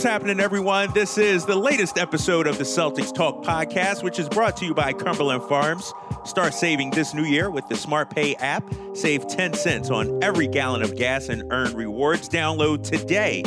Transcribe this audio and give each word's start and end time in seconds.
what's 0.00 0.08
happening, 0.08 0.40
everyone? 0.40 0.90
This 0.94 1.18
is 1.18 1.44
the 1.44 1.56
latest 1.56 1.98
episode 1.98 2.46
of 2.46 2.56
the 2.56 2.64
Celtics 2.64 3.14
Talk 3.14 3.44
podcast, 3.44 4.02
which 4.02 4.18
is 4.18 4.30
brought 4.30 4.56
to 4.56 4.64
you 4.64 4.72
by 4.72 4.94
Cumberland 4.94 5.42
Farms. 5.42 5.92
Start 6.24 6.54
saving 6.54 6.92
this 6.92 7.12
new 7.12 7.26
year 7.26 7.50
with 7.50 7.68
the 7.68 7.76
Smart 7.76 8.08
Pay 8.08 8.34
app. 8.36 8.64
Save 8.94 9.26
10 9.26 9.52
cents 9.52 9.90
on 9.90 10.24
every 10.24 10.48
gallon 10.48 10.80
of 10.80 10.96
gas 10.96 11.28
and 11.28 11.44
earn 11.52 11.74
rewards. 11.74 12.30
Download 12.30 12.82
today. 12.82 13.42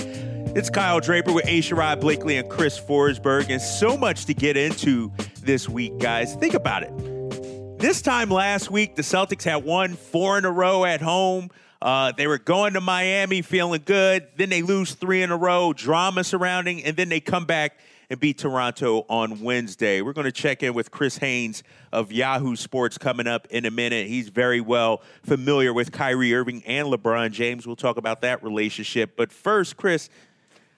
It's 0.55 0.69
Kyle 0.69 0.99
Draper 0.99 1.33
with 1.33 1.45
A. 1.47 1.57
Sherrod 1.57 1.99
Blakely 1.99 2.37
and 2.37 2.47
Chris 2.47 2.79
Forsberg, 2.79 3.49
and 3.49 3.59
so 3.59 3.97
much 3.97 4.25
to 4.25 4.35
get 4.35 4.55
into 4.55 5.11
this 5.41 5.67
week, 5.67 5.97
guys. 5.97 6.35
Think 6.35 6.53
about 6.53 6.83
it. 6.83 7.79
This 7.79 8.03
time 8.03 8.29
last 8.29 8.69
week, 8.69 8.95
the 8.95 9.01
Celtics 9.01 9.43
had 9.43 9.65
won 9.65 9.95
four 9.95 10.37
in 10.37 10.45
a 10.45 10.51
row 10.51 10.85
at 10.85 11.01
home. 11.01 11.49
Uh, 11.83 12.13
they 12.13 12.27
were 12.27 12.37
going 12.37 12.71
to 12.75 12.79
Miami 12.79 13.41
feeling 13.41 13.81
good. 13.83 14.25
Then 14.37 14.47
they 14.47 14.61
lose 14.61 14.93
three 14.93 15.21
in 15.21 15.31
a 15.31 15.35
row, 15.35 15.73
drama 15.73 16.23
surrounding, 16.23 16.81
and 16.85 16.95
then 16.95 17.09
they 17.09 17.19
come 17.19 17.43
back 17.43 17.77
and 18.09 18.21
beat 18.21 18.37
Toronto 18.37 19.05
on 19.09 19.41
Wednesday. 19.41 20.01
We're 20.01 20.13
going 20.13 20.23
to 20.23 20.31
check 20.31 20.63
in 20.63 20.73
with 20.73 20.91
Chris 20.91 21.17
Haynes 21.17 21.61
of 21.91 22.09
Yahoo 22.09 22.55
Sports 22.55 22.97
coming 22.97 23.27
up 23.27 23.47
in 23.49 23.65
a 23.65 23.71
minute. 23.71 24.07
He's 24.07 24.29
very 24.29 24.61
well 24.61 25.01
familiar 25.25 25.73
with 25.73 25.91
Kyrie 25.91 26.33
Irving 26.33 26.63
and 26.65 26.87
LeBron 26.87 27.31
James. 27.31 27.67
We'll 27.67 27.75
talk 27.75 27.97
about 27.97 28.21
that 28.21 28.41
relationship. 28.45 29.17
But 29.17 29.33
first, 29.33 29.75
Chris, 29.75 30.09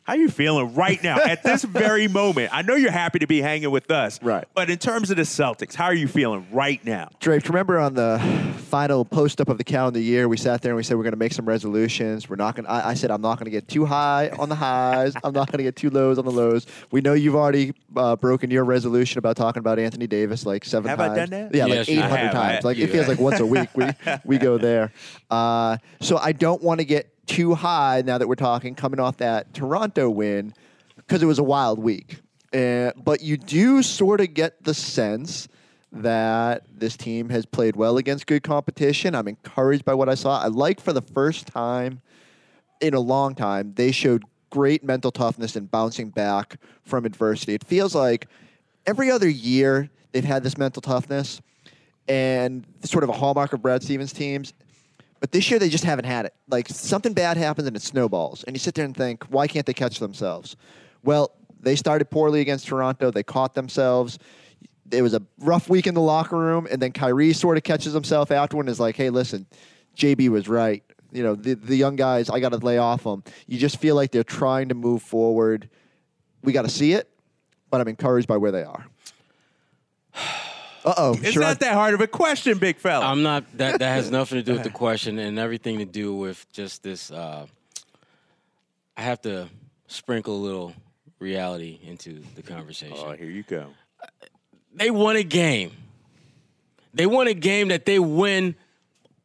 how 0.06 0.14
you 0.14 0.30
feeling 0.30 0.74
right 0.76 1.02
now 1.04 1.18
at 1.18 1.44
this 1.44 1.64
very 1.66 2.08
moment? 2.08 2.50
I 2.54 2.62
know 2.62 2.76
you're 2.76 2.92
happy 2.92 3.20
to 3.20 3.28
be 3.28 3.42
hanging 3.42 3.72
with 3.72 3.92
us, 3.92 4.22
Right. 4.24 4.46
But 4.54 4.70
in 4.70 4.78
terms 4.78 5.10
of 5.12 5.18
the 5.18 5.24
Celtics, 5.24 5.76
how 5.76 5.86
are 5.86 5.94
you 5.94 6.08
feeling 6.08 6.48
right 6.52 6.84
now? 6.86 7.10
Draped, 7.20 7.50
remember 7.50 7.80
on 7.80 7.94
the 7.96 8.20
final 8.68 9.04
post 9.06 9.42
up 9.42 9.50
of 9.50 9.58
the 9.58 9.64
calendar 9.64 10.00
year, 10.00 10.28
we 10.28 10.38
sat 10.38 10.62
there 10.62 10.72
and 10.72 10.78
we 10.78 10.84
said 10.84 10.96
we're 10.98 11.04
going 11.04 11.14
to 11.14 11.18
make 11.18 11.34
some 11.34 11.46
resolutions. 11.46 12.30
We're 12.30 12.36
not 12.36 12.56
going. 12.56 12.66
I, 12.68 12.90
I 12.90 12.94
said 12.94 13.12
I'm 13.12 13.22
not 13.22 13.36
going 13.40 13.46
to 13.46 13.52
get 13.52 13.68
too 13.68 13.86
high 13.86 14.30
on 14.30 14.50
the 14.50 14.56
highs. 14.56 15.14
I'm 15.24 15.34
not 15.34 15.52
going 15.52 15.58
to 15.60 15.64
get 15.64 15.76
too 15.76 15.90
lows 15.90 16.18
on 16.18 16.26
the 16.26 16.32
lows. 16.32 16.66
We 16.92 17.02
know 17.02 17.14
you've 17.14 17.36
already 17.36 17.74
uh, 17.96 18.16
broken 18.16 18.52
your 18.52 18.64
resolution 18.64 19.20
about 19.20 19.36
talking 19.38 19.60
about 19.60 19.80
Anthony 19.80 20.08
Davis 20.08 20.46
like 20.46 20.66
seven 20.66 20.90
Have 20.90 21.00
I 21.00 21.08
times. 21.08 21.18
done 21.18 21.50
that? 21.50 21.56
Yeah, 21.56 21.66
Yes, 21.68 21.88
like 21.88 21.98
800 21.98 22.32
times. 22.32 22.66
I- 22.66 22.68
Like 22.68 22.78
you 22.78 22.84
it 22.86 22.92
feels 22.92 23.08
like 23.08 23.20
once 23.20 23.40
a 23.40 23.46
week 23.46 23.70
we 23.76 23.88
we 24.24 24.38
go 24.38 24.58
there. 24.58 24.92
Uh, 25.28 25.78
so 26.02 26.18
I 26.18 26.32
don't 26.34 26.62
want 26.62 26.80
to 26.80 26.86
get 26.86 27.12
too 27.26 27.56
high 27.56 28.04
now 28.06 28.18
that 28.18 28.28
we're 28.28 28.36
talking 28.36 28.76
coming 28.76 29.00
off 29.00 29.18
that 29.18 29.54
Toronto 29.54 30.10
win 30.10 30.54
because 30.96 31.22
it 31.22 31.26
was 31.26 31.40
a 31.40 31.44
wild 31.44 31.80
week. 31.80 32.22
Uh, 32.54 32.92
but 32.96 33.22
you 33.22 33.38
do 33.38 33.84
sort 33.84 34.22
of 34.22 34.34
get 34.34 34.64
the 34.64 34.74
sense 34.74 35.48
that 35.92 36.64
this 36.74 36.98
team 36.98 37.30
has 37.30 37.46
played 37.46 37.76
well 37.76 37.98
against 37.98 38.28
good 38.28 38.44
competition. 38.44 39.16
I'm 39.16 39.28
encouraged 39.28 39.86
by 39.86 39.94
what 39.94 40.10
I 40.10 40.16
saw. 40.16 40.42
I 40.42 40.48
like 40.48 40.82
for 40.82 40.94
the 40.94 41.02
first 41.02 41.48
time 41.48 42.02
in 42.82 42.94
a 42.94 43.00
long 43.00 43.36
time, 43.36 43.74
they 43.76 43.92
showed 43.92 44.24
great 44.50 44.84
mental 44.84 45.12
toughness 45.12 45.56
and 45.56 45.70
bouncing 45.70 46.10
back 46.10 46.58
from 46.84 47.06
adversity. 47.06 47.54
It 47.54 47.64
feels 47.64 47.96
like 47.96 48.28
every 48.86 49.10
other 49.10 49.30
year 49.30 49.90
they've 50.12 50.24
had 50.24 50.44
this 50.44 50.58
mental 50.58 50.82
toughness 50.82 51.42
and 52.08 52.66
sort 52.84 53.04
of 53.04 53.10
a 53.10 53.14
hallmark 53.14 53.54
of 53.54 53.62
Brad 53.62 53.84
Stevens 53.84 54.14
teams. 54.14 54.54
But 55.26 55.32
this 55.32 55.50
year 55.50 55.58
they 55.58 55.70
just 55.70 55.86
haven't 55.86 56.06
had 56.06 56.28
it. 56.28 56.36
Like 56.50 56.70
something 56.70 57.12
bad 57.12 57.36
happens 57.36 57.68
and 57.68 57.76
it 57.76 57.82
snowballs. 57.82 58.44
And 58.44 58.56
you 58.56 58.60
sit 58.60 58.76
there 58.76 58.86
and 58.86 58.96
think, 58.96 59.24
why 59.30 59.48
can't 59.48 59.66
they 59.66 59.74
catch 59.74 59.98
themselves? 59.98 60.56
Well, 61.04 61.32
they 61.60 61.76
started 61.76 62.12
poorly 62.12 62.42
against 62.42 62.68
Toronto. 62.68 63.10
They 63.10 63.24
caught 63.24 63.56
themselves. 63.56 64.20
It 64.92 65.02
was 65.02 65.16
a 65.16 65.24
rough 65.40 65.68
week 65.68 65.88
in 65.88 65.96
the 65.96 66.02
locker 66.02 66.38
room, 66.38 66.68
and 66.70 66.80
then 66.80 66.92
Kyrie 66.92 67.34
sort 67.34 67.58
of 67.58 67.64
catches 67.64 67.92
himself 67.92 68.30
afterward 68.30 68.68
and 68.68 68.70
is 68.70 68.80
like, 68.80 68.96
hey, 68.96 69.10
listen, 69.10 69.48
JB 69.98 70.30
was 70.30 70.48
right. 70.48 70.84
You 71.12 71.24
know, 71.24 71.34
the, 71.34 71.56
the 71.56 71.76
young 71.76 71.96
guys, 71.96 72.30
I 72.30 72.40
got 72.40 72.50
to 72.50 72.58
lay 72.58 72.78
off 72.78 73.02
them. 73.02 73.24
You 73.48 73.58
just 73.58 73.78
feel 73.78 73.96
like 73.96 74.12
they're 74.12 74.24
trying 74.24 74.70
to 74.70 74.76
move 74.76 75.02
forward. 75.02 75.72
We 76.44 76.54
got 76.54 76.66
to 76.66 76.70
see 76.70 76.94
it, 76.94 77.10
but 77.72 77.82
I'm 77.82 77.88
encouraged 77.88 78.28
by 78.28 78.38
where 78.38 78.52
they 78.52 78.64
are. 78.64 78.86
Uh 80.86 80.94
oh. 80.98 81.20
It's 81.22 81.36
not 81.36 81.60
that 81.62 81.74
hard 81.74 81.96
of 81.96 82.02
a 82.02 82.08
question, 82.08 82.58
big 82.60 82.78
fella. 82.78 83.06
I'm 83.06 83.24
not. 83.24 83.44
That 83.58 83.80
that 83.80 83.96
has 83.96 84.12
nothing 84.20 84.38
to 84.38 84.44
do 84.44 84.54
with 84.54 84.64
the 84.64 84.70
question 84.70 85.18
and 85.18 85.40
everything 85.40 85.80
to 85.80 85.86
do 85.86 86.14
with 86.14 86.46
just 86.52 86.84
this. 86.84 87.12
Uh, 87.12 87.48
I 88.96 89.02
have 89.02 89.22
to 89.24 89.50
sprinkle 89.88 90.36
a 90.36 90.44
little 90.44 90.74
reality 91.20 91.80
into 91.84 92.22
the 92.36 92.44
conversation. 92.44 92.98
oh, 93.00 93.14
here 93.14 93.30
you 93.30 93.44
go. 93.44 93.68
they 94.74 94.92
won 94.92 95.16
a 95.16 95.24
game. 95.24 95.72
They 96.94 97.08
won 97.08 97.28
a 97.28 97.34
game 97.34 97.70
that 97.70 97.86
they 97.86 98.00
win 98.00 98.56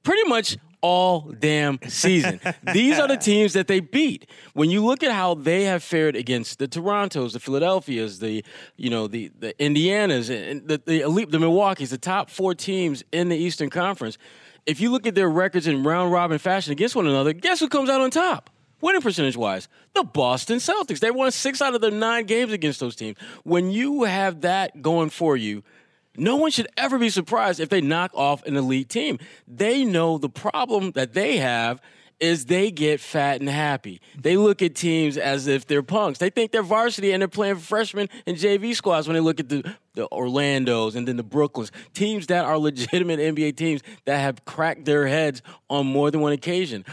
pretty 0.03 0.29
much 0.29 0.57
all 0.81 1.33
damn 1.39 1.79
season. 1.89 2.41
These 2.73 2.99
are 2.99 3.09
the 3.09 3.17
teams 3.31 3.53
that 3.53 3.67
they 3.67 3.81
beat. 3.81 4.29
When 4.55 4.71
you 4.71 4.85
look 4.85 5.03
at 5.03 5.13
how 5.13 5.35
they 5.35 5.65
have 5.65 5.83
fared 5.83 6.17
against 6.17 6.59
the 6.59 6.69
Torontos, 6.69 7.33
the 7.33 7.41
Philadelphias, 7.41 8.19
the 8.19 8.45
you 8.77 8.91
know 8.91 9.07
the 9.07 9.31
the 9.39 9.55
Indianas, 9.59 10.31
and 10.31 10.67
the 10.67 10.81
the 10.85 11.01
elite, 11.01 11.31
the 11.31 11.39
Milwaukee's, 11.39 11.91
the 11.91 11.99
top 11.99 12.31
four 12.31 12.55
teams 12.55 13.05
in 13.13 13.29
the 13.29 13.37
Eastern 13.37 13.71
Conference. 13.71 14.19
If 14.67 14.81
you 14.81 14.91
look 14.91 15.07
at 15.07 15.15
their 15.15 15.29
records 15.29 15.67
in 15.67 15.83
round 15.83 16.13
robin 16.13 16.39
fashion 16.39 16.73
against 16.73 16.95
one 16.95 17.07
another, 17.07 17.33
guess 17.33 17.61
who 17.61 17.69
comes 17.69 17.89
out 17.89 18.01
on 18.01 18.11
top? 18.11 18.51
Winning 18.81 19.03
percentage 19.03 19.37
wise, 19.37 19.69
the 19.95 20.05
Boston 20.05 20.57
Celtics. 20.57 21.01
They 21.01 21.11
won 21.11 21.31
six 21.33 21.61
out 21.61 21.75
of 21.75 21.83
their 21.83 21.91
nine 21.91 22.25
games 22.25 22.53
against 22.53 22.81
those 22.81 22.97
teams. 22.97 23.19
When 23.45 23.71
you 23.71 24.05
have 24.05 24.41
that 24.41 24.81
going 24.81 25.11
for 25.11 25.37
you, 25.37 25.63
no 26.21 26.37
one 26.37 26.51
should 26.51 26.69
ever 26.77 26.99
be 26.99 27.09
surprised 27.09 27.61
if 27.61 27.69
they 27.69 27.81
knock 27.81 28.11
off 28.15 28.45
an 28.45 28.57
elite 28.57 28.89
team. 28.89 29.19
They 29.49 29.85
know 29.85 30.19
the 30.19 30.29
problem 30.29 30.93
that 30.93 31.15
they 31.15 31.39
have 31.39 31.81
is 32.21 32.45
they 32.45 32.71
get 32.71 33.01
fat 33.01 33.41
and 33.41 33.49
happy. 33.49 34.01
They 34.19 34.37
look 34.37 34.61
at 34.61 34.75
teams 34.75 35.17
as 35.17 35.47
if 35.47 35.67
they're 35.67 35.83
punks. 35.83 36.19
They 36.19 36.29
think 36.29 36.53
they're 36.53 36.63
varsity 36.63 37.13
and 37.13 37.23
they're 37.23 37.29
playing 37.29 37.57
freshmen 37.57 38.09
and 38.27 38.37
JV 38.37 38.77
squads 38.77 39.09
when 39.09 39.15
they 39.15 39.21
look 39.21 39.41
at 39.41 39.49
the, 39.49 39.75
the 39.95 40.07
Orlandos 40.11 40.95
and 40.95 41.09
then 41.09 41.17
the 41.17 41.25
Brooklyns, 41.25 41.71
teams 41.95 42.27
that 42.27 42.45
are 42.45 42.59
legitimate 42.59 43.19
NBA 43.19 43.57
teams 43.57 43.81
that 44.05 44.19
have 44.19 44.45
cracked 44.45 44.85
their 44.85 45.07
heads 45.07 45.41
on 45.71 45.87
more 45.87 46.11
than 46.11 46.21
one 46.21 46.33
occasion. 46.33 46.85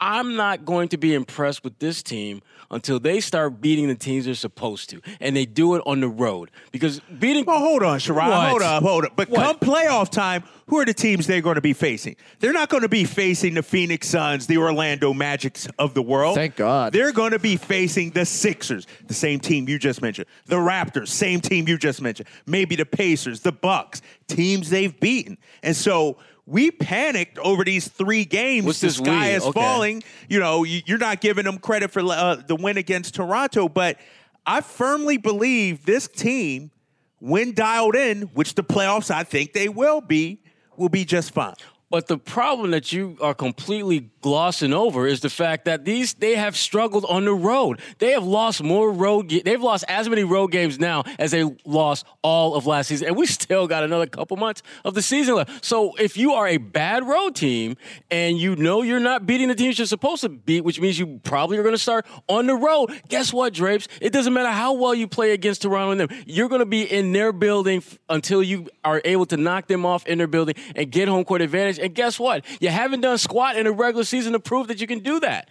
I'm 0.00 0.36
not 0.36 0.64
going 0.64 0.88
to 0.88 0.96
be 0.96 1.14
impressed 1.14 1.64
with 1.64 1.78
this 1.78 2.02
team 2.02 2.42
until 2.70 2.98
they 2.98 3.20
start 3.20 3.60
beating 3.60 3.88
the 3.88 3.94
teams 3.94 4.24
they're 4.24 4.34
supposed 4.34 4.90
to, 4.90 5.00
and 5.20 5.36
they 5.36 5.46
do 5.46 5.74
it 5.76 5.82
on 5.86 6.00
the 6.00 6.08
road. 6.08 6.50
Because 6.72 7.00
beating 7.18 7.44
Well, 7.44 7.58
hold 7.58 7.82
on, 7.82 7.98
Sherrod. 7.98 8.28
What? 8.28 8.48
Hold 8.50 8.62
up, 8.62 8.82
hold 8.82 9.04
up. 9.06 9.12
But 9.16 9.28
What? 9.30 9.40
come 9.40 9.58
playoff 9.58 10.10
time, 10.10 10.42
who 10.66 10.78
are 10.78 10.84
the 10.84 10.92
teams 10.92 11.26
they're 11.26 11.40
going 11.40 11.54
to 11.54 11.60
be 11.60 11.72
facing? 11.72 12.16
They're 12.40 12.52
not 12.52 12.68
going 12.68 12.82
to 12.82 12.88
be 12.88 13.04
facing 13.04 13.54
the 13.54 13.62
Phoenix 13.62 14.08
Suns, 14.08 14.46
the 14.46 14.58
Orlando 14.58 15.14
Magics 15.14 15.68
of 15.78 15.94
the 15.94 16.02
world. 16.02 16.34
Thank 16.34 16.56
God. 16.56 16.92
They're 16.92 17.12
going 17.12 17.30
to 17.32 17.38
be 17.38 17.56
facing 17.56 18.10
the 18.10 18.26
Sixers, 18.26 18.86
the 19.06 19.14
same 19.14 19.38
team 19.40 19.68
you 19.68 19.78
just 19.78 20.02
mentioned. 20.02 20.26
The 20.46 20.56
Raptors, 20.56 21.08
same 21.08 21.40
team 21.40 21.68
you 21.68 21.78
just 21.78 22.02
mentioned. 22.02 22.28
Maybe 22.46 22.74
the 22.76 22.86
Pacers, 22.86 23.40
the 23.40 23.52
Bucks, 23.52 24.02
teams 24.26 24.70
they've 24.70 24.98
beaten. 24.98 25.38
And 25.62 25.76
so 25.76 26.18
we 26.46 26.70
panicked 26.70 27.38
over 27.38 27.64
these 27.64 27.88
three 27.88 28.24
games. 28.24 28.66
What's 28.66 28.80
the 28.80 28.86
this 28.88 28.96
sky 28.96 29.30
we? 29.30 29.34
is 29.34 29.42
Okay. 29.42 29.60
falling. 29.60 30.02
You 30.28 30.38
know, 30.40 30.62
you- 30.64 30.82
you're 30.86 30.98
not 30.98 31.20
giving 31.20 31.44
them 31.44 31.58
credit 31.58 31.90
for 31.90 32.00
uh, 32.00 32.36
the 32.36 32.54
win 32.56 32.76
against 32.76 33.14
Toronto, 33.14 33.68
but 33.68 33.98
I 34.46 34.60
firmly 34.60 35.16
believe 35.16 35.84
this 35.84 36.06
team, 36.06 36.70
when 37.18 37.52
dialed 37.52 37.96
in, 37.96 38.22
which 38.34 38.54
the 38.54 38.62
playoffs 38.62 39.10
I 39.10 39.24
think 39.24 39.52
they 39.54 39.68
will 39.68 40.00
be, 40.00 40.38
will 40.76 40.88
be 40.88 41.04
just 41.04 41.32
fine. 41.32 41.54
But 41.90 42.06
the 42.08 42.18
problem 42.18 42.70
that 42.72 42.92
you 42.92 43.16
are 43.20 43.34
completely 43.34 44.10
glossing 44.26 44.72
over 44.72 45.06
is 45.06 45.20
the 45.20 45.30
fact 45.30 45.66
that 45.66 45.84
these 45.84 46.14
they 46.14 46.34
have 46.34 46.56
struggled 46.56 47.04
on 47.08 47.24
the 47.24 47.32
road. 47.32 47.80
They 47.98 48.10
have 48.10 48.24
lost 48.24 48.60
more 48.60 48.90
road. 48.90 49.28
They've 49.28 49.62
lost 49.62 49.84
as 49.86 50.08
many 50.08 50.24
road 50.24 50.48
games 50.48 50.80
now 50.80 51.04
as 51.20 51.30
they 51.30 51.44
lost 51.64 52.04
all 52.22 52.56
of 52.56 52.66
last 52.66 52.88
season, 52.88 53.06
and 53.06 53.16
we 53.16 53.26
still 53.26 53.68
got 53.68 53.84
another 53.84 54.08
couple 54.08 54.36
months 54.36 54.64
of 54.84 54.94
the 54.94 55.02
season 55.02 55.36
left. 55.36 55.64
So 55.64 55.94
if 55.94 56.16
you 56.16 56.32
are 56.32 56.48
a 56.48 56.56
bad 56.56 57.06
road 57.06 57.36
team 57.36 57.76
and 58.10 58.36
you 58.36 58.56
know 58.56 58.82
you're 58.82 58.98
not 58.98 59.26
beating 59.26 59.46
the 59.46 59.54
teams 59.54 59.78
you're 59.78 59.86
supposed 59.86 60.22
to 60.22 60.28
beat, 60.28 60.64
which 60.64 60.80
means 60.80 60.98
you 60.98 61.20
probably 61.22 61.56
are 61.58 61.62
going 61.62 61.76
to 61.76 61.78
start 61.78 62.04
on 62.28 62.48
the 62.48 62.56
road. 62.56 63.00
Guess 63.08 63.32
what, 63.32 63.52
Drapes? 63.52 63.86
It 64.00 64.12
doesn't 64.12 64.32
matter 64.32 64.50
how 64.50 64.72
well 64.72 64.92
you 64.92 65.06
play 65.06 65.30
against 65.34 65.62
Toronto 65.62 65.92
and 65.92 66.00
them. 66.00 66.08
You're 66.26 66.48
going 66.48 66.58
to 66.58 66.66
be 66.66 66.82
in 66.82 67.12
their 67.12 67.30
building 67.30 67.80
until 68.08 68.42
you 68.42 68.66
are 68.82 69.00
able 69.04 69.26
to 69.26 69.36
knock 69.36 69.68
them 69.68 69.86
off 69.86 70.04
in 70.04 70.18
their 70.18 70.26
building 70.26 70.56
and 70.74 70.90
get 70.90 71.06
home 71.06 71.24
court 71.24 71.42
advantage. 71.42 71.78
And 71.78 71.94
guess 71.94 72.18
what? 72.18 72.44
You 72.60 72.70
haven't 72.70 73.02
done 73.02 73.18
squat 73.18 73.54
in 73.54 73.68
a 73.68 73.72
regular 73.72 74.02
season 74.02 74.15
to 74.24 74.40
prove 74.40 74.68
that 74.68 74.80
you 74.80 74.86
can 74.86 75.00
do 75.00 75.20
that. 75.20 75.48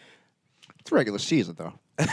It's 0.80 0.92
regular 0.92 1.20
season, 1.20 1.56
though. 1.58 1.74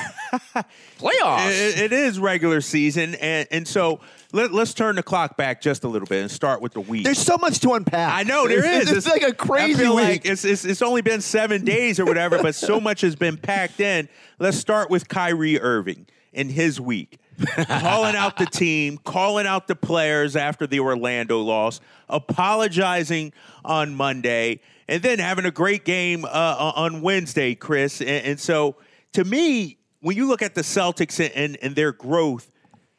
Playoffs. 0.99 1.51
It- 1.51 1.79
it 1.79 1.93
is 1.93 2.19
regular 2.19 2.61
season, 2.61 3.15
and 3.17 3.49
and 3.51 3.67
so 3.67 4.01
let, 4.33 4.53
let's 4.53 4.73
turn 4.75 4.97
the 4.97 5.03
clock 5.03 5.37
back 5.37 5.61
just 5.61 5.85
a 5.85 5.89
little 5.89 6.07
bit 6.07 6.23
and 6.23 6.31
start 6.31 6.63
with 6.63 6.73
the 6.73 6.81
week. 6.81 7.05
There's 7.05 7.19
so 7.19 7.37
much 7.37 7.59
to 7.61 7.73
unpack. 7.73 8.13
I 8.15 8.23
know 8.23 8.47
there 8.47 8.65
is. 8.81 8.91
It's, 8.91 9.09
like 9.09 9.23
a 9.23 9.35
crazy 9.35 9.85
I 9.85 9.89
week. 9.89 9.97
like 9.97 10.27
it's, 10.27 10.45
it's 10.45 10.65
it's 10.65 10.83
only 10.83 11.03
been 11.03 11.21
seven 11.21 11.65
days 11.65 11.99
or 11.99 12.05
whatever, 12.05 12.41
but 12.41 12.55
so 12.55 12.81
much 12.81 13.01
has 13.01 13.17
been 13.17 13.37
packed 13.37 13.81
in. 13.81 14.09
Let's 14.39 14.57
start 14.57 14.89
with 14.91 15.09
Kyrie 15.09 15.61
Irving 15.61 16.07
in 16.33 16.49
his 16.49 16.81
week, 16.81 17.19
calling 17.67 18.15
out 18.17 18.37
the 18.39 18.47
team, 18.47 18.99
calling 18.99 19.47
out 19.47 19.67
the 19.67 19.77
players 19.77 20.37
after 20.37 20.67
the 20.67 20.81
Orlando 20.81 21.41
loss, 21.41 21.81
apologizing 22.09 23.33
on 23.65 23.95
Monday, 23.95 24.61
and 24.89 25.03
then 25.03 25.19
having 25.19 25.45
a 25.45 25.51
great 25.51 25.85
game 25.85 26.25
uh, 26.25 26.73
on 26.77 27.01
Wednesday, 27.03 27.55
Chris. 27.55 28.01
And, 28.01 28.11
and 28.27 28.41
so, 28.41 28.77
to 29.13 29.25
me, 29.25 29.79
when 30.01 30.17
you 30.17 30.27
look 30.27 30.43
at 30.43 30.55
the 30.55 30.63
Celtics 30.63 31.19
and, 31.25 31.35
and, 31.35 31.59
and 31.63 31.77
their 31.77 31.93
growth, 31.93 32.51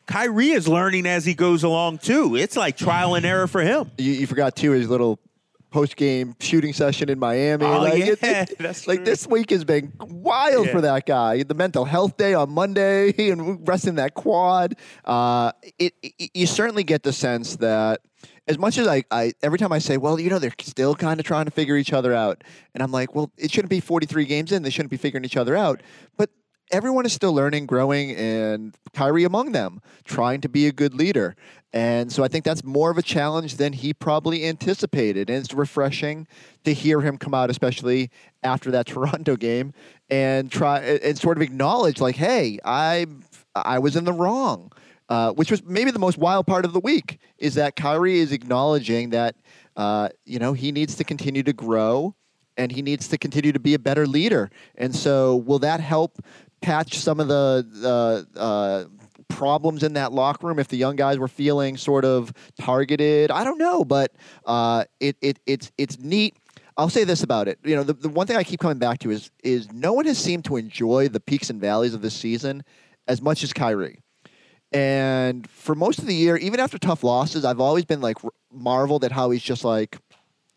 Kyrie 0.06 0.50
is 0.52 0.68
learning 0.68 1.06
as 1.06 1.26
he 1.26 1.34
goes 1.34 1.64
along 1.64 2.00
too. 2.00 2.36
It's 2.36 2.56
like 2.58 2.78
trial 2.78 3.16
and 3.16 3.26
error 3.26 3.48
for 3.48 3.62
him. 3.62 3.92
You, 3.98 4.12
you 4.14 4.28
forgot 4.28 4.56
too 4.56 4.72
his 4.72 4.90
little 4.90 5.20
post 5.72 5.96
game 5.96 6.36
shooting 6.40 6.72
session 6.72 7.10
in 7.10 7.18
Miami. 7.18 7.66
Oh, 7.66 7.80
like, 7.82 8.22
yeah, 8.22 8.46
that's 8.60 8.88
like 8.88 9.06
this 9.06 9.26
week 9.26 9.50
has 9.50 9.64
been 9.64 9.92
wild 10.00 10.68
Yeah. 10.68 10.72
for 10.72 10.82
that 10.82 11.06
guy. 11.06 11.44
The 11.44 11.56
mental 11.56 11.84
health 11.86 12.16
day 12.18 12.34
on 12.34 12.52
Monday 12.52 13.14
and 13.32 13.68
resting 13.68 13.96
that 13.96 14.14
quad. 14.14 14.76
Uh, 15.04 15.52
it, 15.80 15.94
it 16.04 16.32
you 16.34 16.46
certainly 16.48 16.84
get 16.84 17.04
the 17.04 17.14
sense 17.14 17.56
that. 17.58 18.02
As 18.48 18.57
much 18.57 18.78
as 18.78 18.88
I, 18.88 19.04
I, 19.10 19.34
every 19.42 19.57
time 19.57 19.72
I 19.72 19.80
say, 19.80 19.98
well, 19.98 20.19
you 20.19 20.30
know, 20.30 20.40
they're 20.40 20.54
still 20.60 20.95
kind 20.95 21.19
of 21.19 21.25
trying 21.25 21.45
to 21.45 21.51
figure 21.51 21.78
each 21.78 21.94
other 21.94 22.13
out, 22.13 22.44
and 22.74 22.84
I'm 22.84 22.92
like, 22.92 23.16
well, 23.16 23.31
it 23.38 23.51
shouldn't 23.51 23.69
be 23.69 23.80
43 23.80 24.25
games 24.25 24.51
in. 24.51 24.63
They 24.63 24.69
shouldn't 24.69 24.92
be 24.92 24.98
figuring 24.98 25.24
each 25.24 25.38
other 25.38 25.56
out. 25.56 25.81
But 26.18 26.30
everyone 26.72 27.06
is 27.06 27.13
still 27.13 27.34
learning, 27.34 27.68
growing, 27.68 28.12
and 28.16 28.75
Kyrie 28.94 29.24
among 29.24 29.51
them, 29.51 29.81
trying 30.04 30.42
to 30.42 30.50
be 30.50 30.68
a 30.68 30.72
good 30.72 30.94
leader. 30.94 31.36
And 31.72 32.12
so 32.12 32.24
I 32.24 32.28
think 32.28 32.45
that's 32.45 32.63
more 32.63 32.92
of 32.92 32.98
a 32.98 33.01
challenge 33.01 33.56
than 33.56 33.74
he 33.74 33.94
probably 33.94 34.46
anticipated. 34.46 35.30
And 35.30 35.39
it's 35.39 35.54
refreshing 35.54 36.28
to 36.66 36.74
hear 36.74 37.01
him 37.01 37.18
come 37.18 37.34
out, 37.34 37.50
especially 37.50 38.12
after 38.44 38.72
that 38.72 38.86
Toronto 38.88 39.36
game, 39.36 39.74
and 40.10 40.51
try 40.51 40.80
and 40.80 41.18
sort 41.18 41.38
of 41.38 41.42
acknowledge, 41.42 42.01
like, 42.01 42.16
hey, 42.16 42.60
I 42.66 43.07
I 43.56 43.80
was 43.80 43.96
in 43.96 44.04
the 44.04 44.13
wrong. 44.13 44.72
Uh, 45.13 45.31
which 45.33 45.51
was 45.51 45.63
maybe 45.63 45.92
the 45.92 46.00
most 46.00 46.18
wild 46.18 46.48
part 46.48 46.65
of 46.65 46.74
the 46.74 46.80
week 46.80 47.19
is 47.38 47.54
that 47.54 47.75
Kyrie 47.75 48.18
is 48.18 48.31
acknowledging 48.31 49.12
that 49.12 49.36
uh, 49.75 50.10
you 50.25 50.39
know 50.39 50.54
he 50.54 50.71
needs 50.71 50.95
to 50.95 51.04
continue 51.04 51.44
to 51.44 51.54
grow 51.54 52.15
and 52.57 52.71
he 52.71 52.81
needs 52.81 53.07
to 53.10 53.19
continue 53.19 53.51
to 53.51 53.60
be 53.60 53.75
a 53.75 53.80
better 53.80 54.07
leader. 54.07 54.50
And 54.74 54.95
so, 54.95 55.36
will 55.36 55.60
that 55.60 55.81
help 55.81 56.18
patch 56.62 56.98
some 56.98 57.19
of 57.19 57.27
the 57.27 58.25
uh, 58.36 58.86
problems 59.27 59.83
in 59.83 59.94
that 59.94 60.13
locker 60.13 60.48
room 60.48 60.57
if 60.57 60.69
the 60.69 60.77
young 60.77 60.95
guys 60.95 61.19
were 61.19 61.27
feeling 61.27 61.77
sort 61.77 62.06
of 62.06 62.33
targeted? 62.60 63.30
I 63.30 63.44
don't 63.44 63.60
know, 63.60 63.86
but 63.86 64.13
uh, 64.48 64.86
it, 65.00 65.15
it 65.21 65.39
it's 65.45 65.71
it's 65.77 66.00
neat. 66.00 66.38
I'll 66.75 66.89
say 66.89 67.04
this 67.04 67.21
about 67.21 67.48
it. 67.48 67.60
You 67.63 67.75
know, 67.75 67.83
the, 67.83 67.94
the 67.94 68.10
one 68.10 68.25
thing 68.25 68.38
I 68.38 68.44
keep 68.44 68.60
coming 68.60 68.80
back 68.80 68.98
to 69.01 69.12
is 69.12 69.30
is 69.44 69.71
no 69.71 69.94
one 69.94 70.06
has 70.06 70.18
seemed 70.18 70.45
to 70.45 70.56
enjoy 70.56 71.07
the 71.07 71.19
peaks 71.19 71.51
and 71.51 71.62
valleys 71.62 71.94
of 71.94 72.01
this 72.01 72.15
season 72.15 72.63
as 73.07 73.21
much 73.21 73.44
as 73.44 73.54
Kyrie. 73.54 74.03
And 74.74 75.48
for 75.50 75.75
most 75.75 76.00
of 76.00 76.08
the 76.08 76.16
year, 76.16 76.36
even 76.38 76.60
after 76.60 76.80
tough 76.80 77.04
losses, 77.04 77.46
I've 77.46 77.60
always 77.60 77.86
been 77.86 78.02
like 78.02 78.18
marveled 78.52 79.04
at 79.04 79.12
how 79.12 79.30
he's 79.30 79.44
just 79.44 79.64
like, 79.64 79.98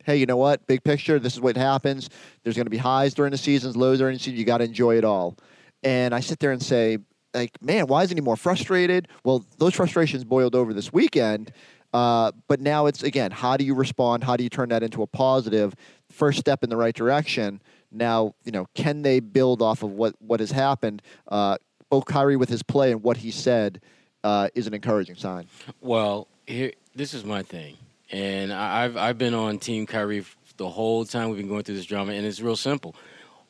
hey, 0.05 0.17
you 0.17 0.25
know 0.25 0.39
what? 0.39 0.67
Big 0.67 0.83
picture, 0.83 1.19
this 1.19 1.35
is 1.35 1.41
what 1.41 1.57
happens. 1.57 2.09
There's 2.43 2.57
going 2.57 2.67
to 2.67 2.71
be 2.71 2.79
highs 2.79 3.13
during 3.13 3.33
the 3.33 3.39
seasons, 3.39 3.77
lows 3.77 3.99
during 3.99 4.15
the 4.15 4.19
season. 4.19 4.39
You 4.39 4.45
got 4.45 4.59
to 4.59 4.65
enjoy 4.65 4.97
it 4.97 5.05
all. 5.05 5.37
And 5.83 6.15
I 6.15 6.21
sit 6.21 6.39
there 6.39 6.53
and 6.53 6.63
say, 6.63 6.99
like, 7.35 7.61
man, 7.61 7.87
why 7.87 8.05
isn't 8.05 8.17
he 8.17 8.23
more 8.23 8.37
frustrated? 8.37 9.09
Well, 9.23 9.45
those 9.59 9.75
frustrations 9.75 10.25
boiled 10.25 10.55
over 10.55 10.73
this 10.73 10.93
weekend. 10.93 11.53
Uh, 11.93 12.33
but 12.49 12.61
now 12.61 12.87
it's 12.87 13.03
again, 13.03 13.31
how 13.31 13.57
do 13.57 13.65
you 13.65 13.75
respond? 13.75 14.25
How 14.25 14.37
do 14.37 14.45
you 14.45 14.51
turn 14.51 14.71
that 14.71 14.83
into 14.83 15.03
a 15.03 15.07
positive? 15.07 15.75
First 16.11 16.39
step 16.39 16.65
in 16.65 16.71
the 16.71 16.77
right 16.77 16.95
direction. 16.95 17.61
Now, 17.93 18.35
you 18.45 18.53
know, 18.53 18.67
can 18.75 19.03
they 19.03 19.21
build 19.21 19.63
off 19.63 19.83
of 19.83 19.93
what 19.93 20.15
what 20.21 20.41
has 20.41 20.51
happened? 20.51 21.03
Uh, 21.29 21.59
both 21.89 22.05
Kyrie 22.05 22.37
with 22.37 22.49
his 22.49 22.63
play 22.63 22.91
and 22.91 23.03
what 23.03 23.19
he 23.19 23.31
said 23.31 23.81
uh, 24.27 24.49
is 24.57 24.67
an 24.67 24.75
encouraging 24.75 25.15
sign. 25.15 25.47
Well, 25.81 26.27
here, 26.49 26.73
this 26.97 27.15
is 27.15 27.25
my 27.25 27.45
thing, 27.45 27.77
and 28.11 28.53
I've 28.53 28.97
I've 28.97 29.19
been 29.19 29.35
on 29.35 29.61
Team 29.61 29.87
Kyrie 29.87 30.25
the 30.57 30.69
whole 30.69 31.05
time 31.05 31.29
we've 31.29 31.39
been 31.39 31.49
going 31.49 31.63
through 31.63 31.77
this 31.77 31.87
drama, 31.87 32.13
and 32.13 32.27
it's 32.27 32.41
real 32.41 32.57
simple. 32.57 32.97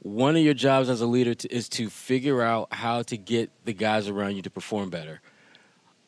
One 0.01 0.37
of 0.37 0.43
your 0.43 0.53
jobs 0.53 0.91
as 0.91 1.01
a 1.01 1.07
leader 1.07 1.35
to, 1.35 1.49
is 1.49 1.71
to 1.71 1.89
figure 1.89 2.43
out 2.43 2.69
how 2.73 3.03
to 3.05 3.17
get 3.17 3.51
the 3.65 3.73
guys 3.73 4.07
around 4.07 4.37
you 4.37 4.43
to 4.43 4.51
perform 4.51 4.91
better. 4.91 5.23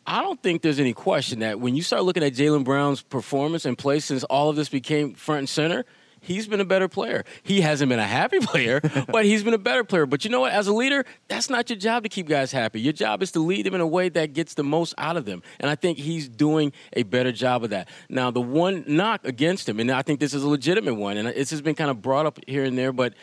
I 0.06 0.20
don't 0.20 0.42
think 0.42 0.60
there's 0.60 0.80
any 0.80 0.92
question 0.92 1.38
that 1.38 1.60
when 1.60 1.74
you 1.74 1.82
start 1.82 2.04
looking 2.04 2.22
at 2.22 2.34
Jaylen 2.34 2.64
Brown's 2.64 3.00
performance 3.00 3.64
and 3.64 3.76
play 3.76 4.00
since 4.00 4.22
all 4.24 4.50
of 4.50 4.56
this 4.56 4.68
became 4.68 5.14
front 5.14 5.38
and 5.40 5.48
center, 5.48 5.84
he's 6.20 6.46
been 6.46 6.60
a 6.60 6.64
better 6.64 6.88
player. 6.88 7.24
He 7.42 7.60
hasn't 7.60 7.88
been 7.88 7.98
a 7.98 8.06
happy 8.06 8.38
player, 8.42 8.80
but 9.08 9.24
he's 9.24 9.42
been 9.42 9.54
a 9.54 9.58
better 9.58 9.84
player. 9.84 10.06
But 10.06 10.24
you 10.24 10.30
know 10.30 10.40
what? 10.40 10.52
As 10.52 10.66
a 10.66 10.72
leader, 10.72 11.04
that's 11.28 11.50
not 11.50 11.68
your 11.70 11.78
job 11.78 12.02
to 12.02 12.08
keep 12.08 12.28
guys 12.28 12.52
happy. 12.52 12.80
Your 12.80 12.92
job 12.92 13.22
is 13.22 13.32
to 13.32 13.40
lead 13.40 13.66
them 13.66 13.74
in 13.74 13.80
a 13.80 13.86
way 13.86 14.08
that 14.08 14.32
gets 14.32 14.54
the 14.54 14.64
most 14.64 14.94
out 14.98 15.16
of 15.16 15.24
them. 15.24 15.42
And 15.60 15.70
I 15.70 15.74
think 15.74 15.98
he's 15.98 16.28
doing 16.28 16.72
a 16.92 17.02
better 17.02 17.32
job 17.32 17.64
of 17.64 17.70
that. 17.70 17.88
Now, 18.08 18.30
the 18.30 18.40
one 18.40 18.84
knock 18.86 19.24
against 19.24 19.68
him, 19.68 19.80
and 19.80 19.90
I 19.90 20.02
think 20.02 20.20
this 20.20 20.34
is 20.34 20.42
a 20.42 20.48
legitimate 20.48 20.94
one, 20.94 21.16
and 21.16 21.28
this 21.28 21.50
has 21.50 21.60
been 21.60 21.74
kind 21.74 21.90
of 21.90 22.02
brought 22.02 22.26
up 22.26 22.38
here 22.46 22.64
and 22.64 22.76
there, 22.76 22.92
but 22.92 23.14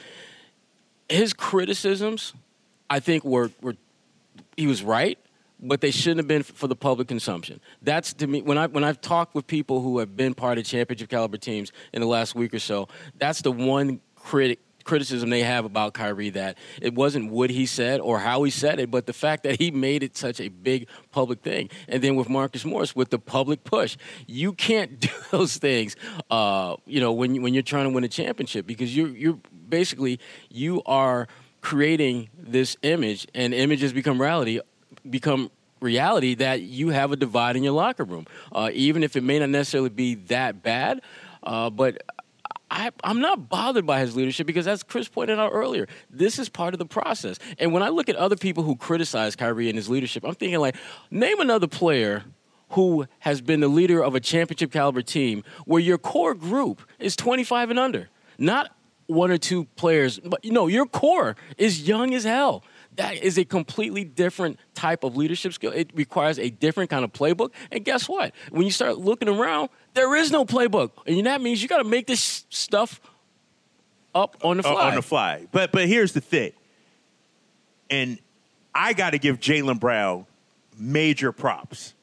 his 1.10 1.34
criticisms, 1.34 2.34
I 2.90 3.00
think, 3.00 3.24
were, 3.24 3.52
were 3.62 3.76
he 4.58 4.68
was 4.68 4.84
right, 4.84 5.20
but 5.60 5.82
they 5.82 5.92
shouldn't 5.92 6.20
have 6.20 6.28
been 6.28 6.44
for 6.44 6.68
the 6.68 6.76
public 6.76 7.08
consumption. 7.08 7.60
That's 7.82 8.14
to 8.14 8.28
me 8.28 8.42
when 8.42 8.58
I 8.58 8.68
when 8.68 8.84
I've 8.84 9.02
talked 9.02 9.36
with 9.36 9.48
people 9.48 9.82
who 9.82 10.00
have 10.00 10.16
been 10.16 10.34
part 10.34 10.58
of 10.58 10.66
championship 10.66 11.10
caliber 11.10 11.38
teams 11.38 11.72
in 11.94 12.02
the 12.02 12.08
last 12.08 12.36
week 12.36 12.54
or 12.54 12.60
so. 12.60 12.88
That's 13.18 13.42
the 13.42 13.52
one 13.52 14.02
critic 14.16 14.60
criticism 14.86 15.32
they 15.32 15.42
have 15.42 15.66
about 15.66 15.94
Kyrie 15.94 16.30
that 16.30 16.58
it 16.82 16.94
wasn't 16.94 17.32
what 17.32 17.50
he 17.50 17.66
said 17.66 18.00
or 18.00 18.20
how 18.20 18.44
he 18.44 18.52
said 18.52 18.80
it, 18.80 18.90
but 18.90 19.08
the 19.08 19.14
fact 19.14 19.44
that 19.44 19.60
he 19.60 19.72
made 19.72 20.04
it 20.04 20.16
such 20.16 20.40
a 20.40 20.48
big 20.48 20.88
public 21.12 21.42
thing. 21.42 21.70
And 21.88 22.02
then 22.02 22.16
with 22.16 22.30
Marcus 22.30 22.64
Morris, 22.64 22.96
with 22.96 23.10
the 23.10 23.20
public 23.20 23.64
push, 23.64 23.98
you 24.28 24.54
can't 24.54 25.00
do 25.00 25.10
those 25.32 25.58
things. 25.58 25.96
Uh, 26.32 26.78
you 26.86 27.02
know, 27.02 27.12
when 27.12 27.36
you, 27.36 27.42
when 27.42 27.54
you're 27.54 27.64
trying 27.64 27.86
to 27.86 27.90
win 27.90 28.04
a 28.04 28.08
championship 28.08 28.66
because 28.66 28.96
you're 28.96 29.10
you're 29.10 29.40
basically 29.68 30.20
you 30.50 30.82
are 30.86 31.28
creating 31.62 32.30
this 32.38 32.78
image, 32.84 33.26
and 33.34 33.52
images 33.52 33.92
become 33.92 34.22
reality, 34.22 34.60
become 35.10 35.52
reality 35.82 36.36
that 36.36 36.62
you 36.62 36.90
have 36.90 37.12
a 37.12 37.16
divide 37.16 37.56
in 37.56 37.64
your 37.64 37.74
locker 37.74 38.04
room, 38.04 38.26
uh, 38.52 38.70
even 38.74 39.04
if 39.04 39.16
it 39.16 39.24
may 39.24 39.40
not 39.40 39.50
necessarily 39.50 39.90
be 39.90 40.16
that 40.16 40.64
bad. 40.64 41.02
Uh, 41.44 41.70
but 41.70 42.02
I, 42.72 42.92
I'm 43.04 43.22
not 43.22 43.48
bothered 43.48 43.86
by 43.86 44.00
his 44.00 44.16
leadership 44.16 44.48
because, 44.48 44.68
as 44.68 44.84
Chris 44.84 45.08
pointed 45.08 45.40
out 45.40 45.52
earlier, 45.54 45.88
this 46.10 46.40
is 46.40 46.50
part 46.50 46.74
of 46.74 46.80
the 46.80 46.86
process. 46.86 47.38
And 47.60 47.72
when 47.72 47.84
I 47.84 47.90
look 47.90 48.10
at 48.10 48.16
other 48.16 48.36
people 48.36 48.64
who 48.64 48.76
criticize 48.76 49.36
Kyrie 49.36 49.70
and 49.70 49.78
his 49.78 49.90
leadership, 49.90 50.24
I'm 50.26 50.36
thinking 50.36 50.60
like, 50.60 50.76
name 51.12 51.40
another 51.40 51.68
player 51.68 52.24
who 52.72 53.06
has 53.20 53.42
been 53.42 53.60
the 53.60 53.68
leader 53.68 54.04
of 54.04 54.16
a 54.16 54.20
championship 54.20 54.72
caliber 54.72 55.02
team 55.02 55.44
where 55.66 55.82
your 55.82 55.98
core 55.98 56.34
group 56.34 56.82
is 57.00 57.16
25 57.16 57.70
and 57.70 57.80
under, 57.80 58.10
not 58.38 58.76
one 59.08 59.30
or 59.30 59.38
two 59.38 59.66
players, 59.76 60.20
but 60.20 60.44
you 60.44 60.52
know 60.52 60.68
your 60.68 60.88
core 60.88 61.36
is 61.58 61.88
young 61.88 62.14
as 62.14 62.24
hell. 62.24 62.64
That 62.96 63.16
is 63.22 63.38
a 63.38 63.46
completely 63.46 64.04
different 64.04 64.60
type 64.74 65.04
of 65.04 65.18
leadership 65.18 65.54
skill. 65.54 65.72
It 65.72 65.92
requires 65.94 66.40
a 66.40 66.50
different 66.50 66.90
kind 66.90 67.04
of 67.04 67.12
playbook. 67.12 67.52
And 67.72 67.84
guess 67.84 68.08
what? 68.08 68.34
When 68.52 68.64
you 68.66 68.72
start 68.72 68.98
looking 68.98 69.28
around, 69.28 69.70
there 69.94 70.16
is 70.16 70.32
no 70.32 70.46
playbook, 70.46 70.92
and 71.06 71.26
that 71.26 71.42
means 71.42 71.62
you 71.62 71.68
got 71.68 71.80
to 71.80 71.84
make 71.84 72.08
this 72.08 72.46
stuff 72.50 73.00
up 74.14 74.38
on 74.44 74.58
the 74.58 74.64
Uh, 74.68 74.72
fly. 74.72 74.88
on 74.90 74.96
the 74.96 75.02
fly. 75.02 75.48
But 75.52 75.72
but 75.72 75.88
here's 75.88 76.14
the 76.14 76.22
thing, 76.22 76.54
and 77.90 78.20
I 78.74 78.94
got 78.94 79.12
to 79.12 79.20
give 79.20 79.40
Jaylen 79.40 79.80
Brown 79.80 80.26
major 80.78 81.32
props 81.32 81.94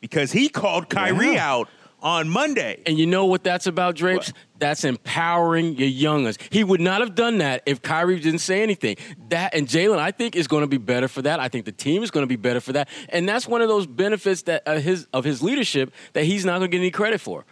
because 0.00 0.32
he 0.32 0.48
called 0.48 0.88
Kyrie 0.88 1.34
Yeah. 1.34 1.50
out 1.52 1.68
on 2.04 2.28
Monday. 2.28 2.82
And 2.86 2.98
you 2.98 3.06
know 3.06 3.24
what 3.24 3.42
that's 3.42 3.66
about, 3.66 3.96
Drapes? 3.96 4.28
What? 4.28 4.36
That's 4.58 4.84
empowering 4.84 5.76
your 5.76 5.88
youngers. 5.88 6.38
He 6.50 6.62
would 6.62 6.80
not 6.80 7.00
have 7.00 7.14
done 7.14 7.38
that 7.38 7.62
if 7.66 7.82
Kyrie 7.82 8.20
didn't 8.20 8.38
say 8.38 8.62
anything. 8.62 8.96
That 9.30 9.54
and 9.54 9.66
Jaylen, 9.66 9.98
I 9.98 10.10
think, 10.10 10.36
is 10.36 10.46
going 10.46 10.62
to 10.62 10.68
be 10.68 10.76
better 10.76 11.08
for 11.08 11.22
that. 11.22 11.40
I 11.40 11.48
think 11.48 11.64
the 11.64 11.72
team 11.72 12.02
is 12.02 12.10
going 12.10 12.22
to 12.22 12.28
be 12.28 12.36
better 12.36 12.60
for 12.60 12.74
that. 12.74 12.88
And 13.08 13.28
that's 13.28 13.48
one 13.48 13.62
of 13.62 13.68
those 13.68 13.86
benefits 13.86 14.42
that 14.42 14.62
uh, 14.66 14.78
his 14.78 15.08
of 15.12 15.24
his 15.24 15.42
leadership 15.42 15.92
that 16.12 16.24
he's 16.24 16.44
not 16.44 16.58
going 16.58 16.70
to 16.70 16.76
get 16.76 16.80
any 16.80 16.90
credit 16.90 17.20
for. 17.20 17.44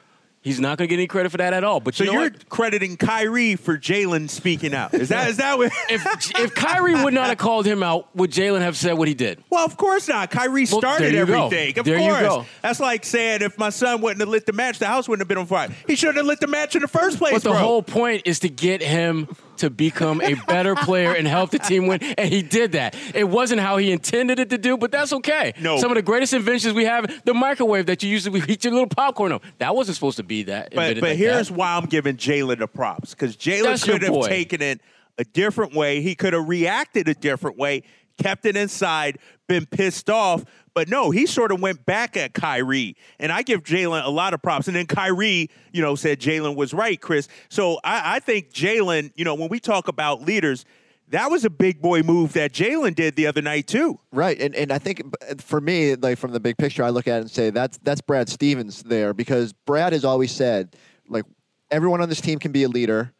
He's 0.42 0.58
not 0.58 0.76
going 0.76 0.88
to 0.88 0.90
get 0.90 0.98
any 1.00 1.06
credit 1.06 1.30
for 1.30 1.38
that 1.38 1.52
at 1.54 1.62
all. 1.62 1.78
But 1.78 1.94
So 1.94 2.02
you 2.02 2.12
know 2.12 2.20
what? 2.20 2.48
crediting 2.48 2.96
Kyrie 2.96 3.54
for 3.54 3.78
Jaylen 3.78 4.28
speaking 4.28 4.74
out. 4.74 4.92
Is 4.92 5.08
that 5.10 5.30
is 5.30 5.36
that 5.36 5.56
what? 5.56 5.70
If 5.88 6.04
if 6.36 6.54
Kyrie 6.54 7.00
would 7.02 7.14
not 7.14 7.28
have 7.28 7.38
called 7.38 7.64
him 7.64 7.82
out, 7.84 8.08
would 8.16 8.32
Jaylen 8.32 8.60
have 8.60 8.76
said 8.76 8.94
what 8.94 9.06
he 9.06 9.14
did? 9.14 9.42
Well, 9.50 9.64
of 9.64 9.76
course 9.76 10.08
not. 10.08 10.30
Kyrie 10.32 10.66
Well, 10.70 10.80
started 10.80 11.14
you 11.14 11.24
go. 11.26 11.46
everything. 11.46 11.78
Of 11.78 11.84
There 11.84 11.96
you 11.98 12.08
course. 12.08 12.20
go. 12.22 12.46
That's 12.60 12.80
like 12.80 13.04
saying 13.04 13.42
if 13.42 13.56
my 13.56 13.70
son 13.70 14.00
wouldn't 14.00 14.20
have 14.20 14.28
lit 14.30 14.46
the 14.46 14.52
match, 14.52 14.80
the 14.80 14.86
house 14.86 15.08
wouldn't 15.08 15.20
have 15.20 15.28
been 15.28 15.38
on 15.38 15.46
fire. 15.46 15.68
He 15.86 15.94
shouldn't 15.94 16.16
have 16.18 16.26
lit 16.26 16.40
the 16.40 16.48
match 16.48 16.74
in 16.74 16.82
the 16.82 16.88
first 16.88 17.18
place, 17.18 17.34
But 17.34 17.42
the 17.44 17.50
bro. 17.50 17.58
whole 17.58 17.82
point 17.84 18.22
is 18.24 18.40
to 18.40 18.48
get 18.48 18.82
him 18.82 19.28
to 19.58 19.70
become 19.70 20.20
a 20.20 20.34
better 20.46 20.74
player 20.74 21.14
and 21.14 21.26
help 21.26 21.50
the 21.50 21.58
team 21.58 21.86
win, 21.86 22.02
and 22.02 22.32
he 22.32 22.42
did 22.42 22.72
that. 22.72 22.96
It 23.14 23.24
wasn't 23.24 23.60
how 23.60 23.76
he 23.76 23.92
intended 23.92 24.38
it 24.38 24.50
to 24.50 24.58
do, 24.58 24.76
but 24.76 24.90
that's 24.90 25.12
okay. 25.12 25.54
No. 25.60 25.78
Some 25.78 25.90
of 25.90 25.96
the 25.96 26.02
greatest 26.02 26.32
inventions 26.32 26.74
we 26.74 26.84
have, 26.84 27.22
the 27.24 27.34
microwave 27.34 27.86
that 27.86 28.02
you 28.02 28.10
use 28.10 28.24
to 28.24 28.30
heat 28.40 28.64
your 28.64 28.72
little 28.72 28.88
popcorn 28.88 29.32
on, 29.32 29.40
that 29.58 29.74
wasn't 29.74 29.96
supposed 29.96 30.16
to 30.16 30.22
be 30.22 30.44
that. 30.44 30.70
But 30.74 30.94
but 30.94 31.02
like 31.02 31.16
here's 31.16 31.48
that. 31.48 31.54
why 31.54 31.76
I'm 31.76 31.86
giving 31.86 32.16
Jaylen 32.16 32.58
the 32.58 32.68
props 32.68 33.10
because 33.10 33.36
Jaylen 33.36 33.82
could 33.84 34.02
have 34.02 34.26
taken 34.26 34.62
it 34.62 34.80
a 35.18 35.24
different 35.24 35.74
way. 35.74 36.00
He 36.00 36.14
could 36.14 36.32
have 36.32 36.48
reacted 36.48 37.08
a 37.08 37.14
different 37.14 37.58
way, 37.58 37.82
kept 38.18 38.46
it 38.46 38.56
inside, 38.56 39.18
been 39.46 39.66
pissed 39.66 40.10
off. 40.10 40.44
But 40.74 40.88
no, 40.88 41.10
he 41.10 41.26
sort 41.26 41.52
of 41.52 41.60
went 41.60 41.84
back 41.84 42.16
at 42.16 42.32
Kyrie, 42.32 42.96
and 43.18 43.30
I 43.30 43.42
give 43.42 43.62
Jaylen 43.62 44.04
a 44.04 44.08
lot 44.10 44.32
of 44.32 44.42
props. 44.42 44.68
And 44.68 44.76
then 44.76 44.86
Kyrie, 44.86 45.50
you 45.72 45.82
know, 45.82 45.94
said 45.94 46.18
Jaylen 46.18 46.56
was 46.56 46.72
right, 46.72 46.98
Chris. 47.00 47.28
So 47.50 47.78
I, 47.84 48.16
I 48.16 48.20
think 48.20 48.52
Jaylen, 48.52 49.12
you 49.14 49.24
know, 49.24 49.34
when 49.34 49.48
we 49.50 49.60
talk 49.60 49.88
about 49.88 50.22
leaders, 50.22 50.64
that 51.12 51.30
was 51.30 51.44
a 51.44 51.50
big 51.50 51.82
boy 51.82 52.02
move 52.02 52.32
that 52.32 52.52
Jaylen 52.52 52.94
did 52.94 53.16
the 53.16 53.26
other 53.26 53.42
night 53.42 53.66
too. 53.66 54.00
Right, 54.12 54.40
and 54.40 54.54
and 54.54 54.72
I 54.72 54.78
think 54.78 55.02
uh, 55.28 55.34
for 55.38 55.60
me, 55.60 55.94
like 55.94 56.18
from 56.18 56.32
the 56.32 56.40
big 56.40 56.56
picture, 56.56 56.82
I 56.82 56.90
look 56.90 57.06
at 57.06 57.18
it 57.18 57.20
and 57.20 57.30
say 57.30 57.50
that's 57.50 57.78
that's 57.82 58.00
Brad 58.00 58.28
Stevens 58.28 58.82
there 58.82 59.12
because 59.12 59.52
Brad 59.52 59.92
has 59.92 60.04
always 60.04 60.32
said 60.32 60.74
like 61.08 61.24
everyone 61.70 62.00
on 62.00 62.08
this 62.08 62.20
team 62.20 62.38
can 62.38 62.50
be 62.50 62.62
a 62.62 62.68
leader, 62.68 63.12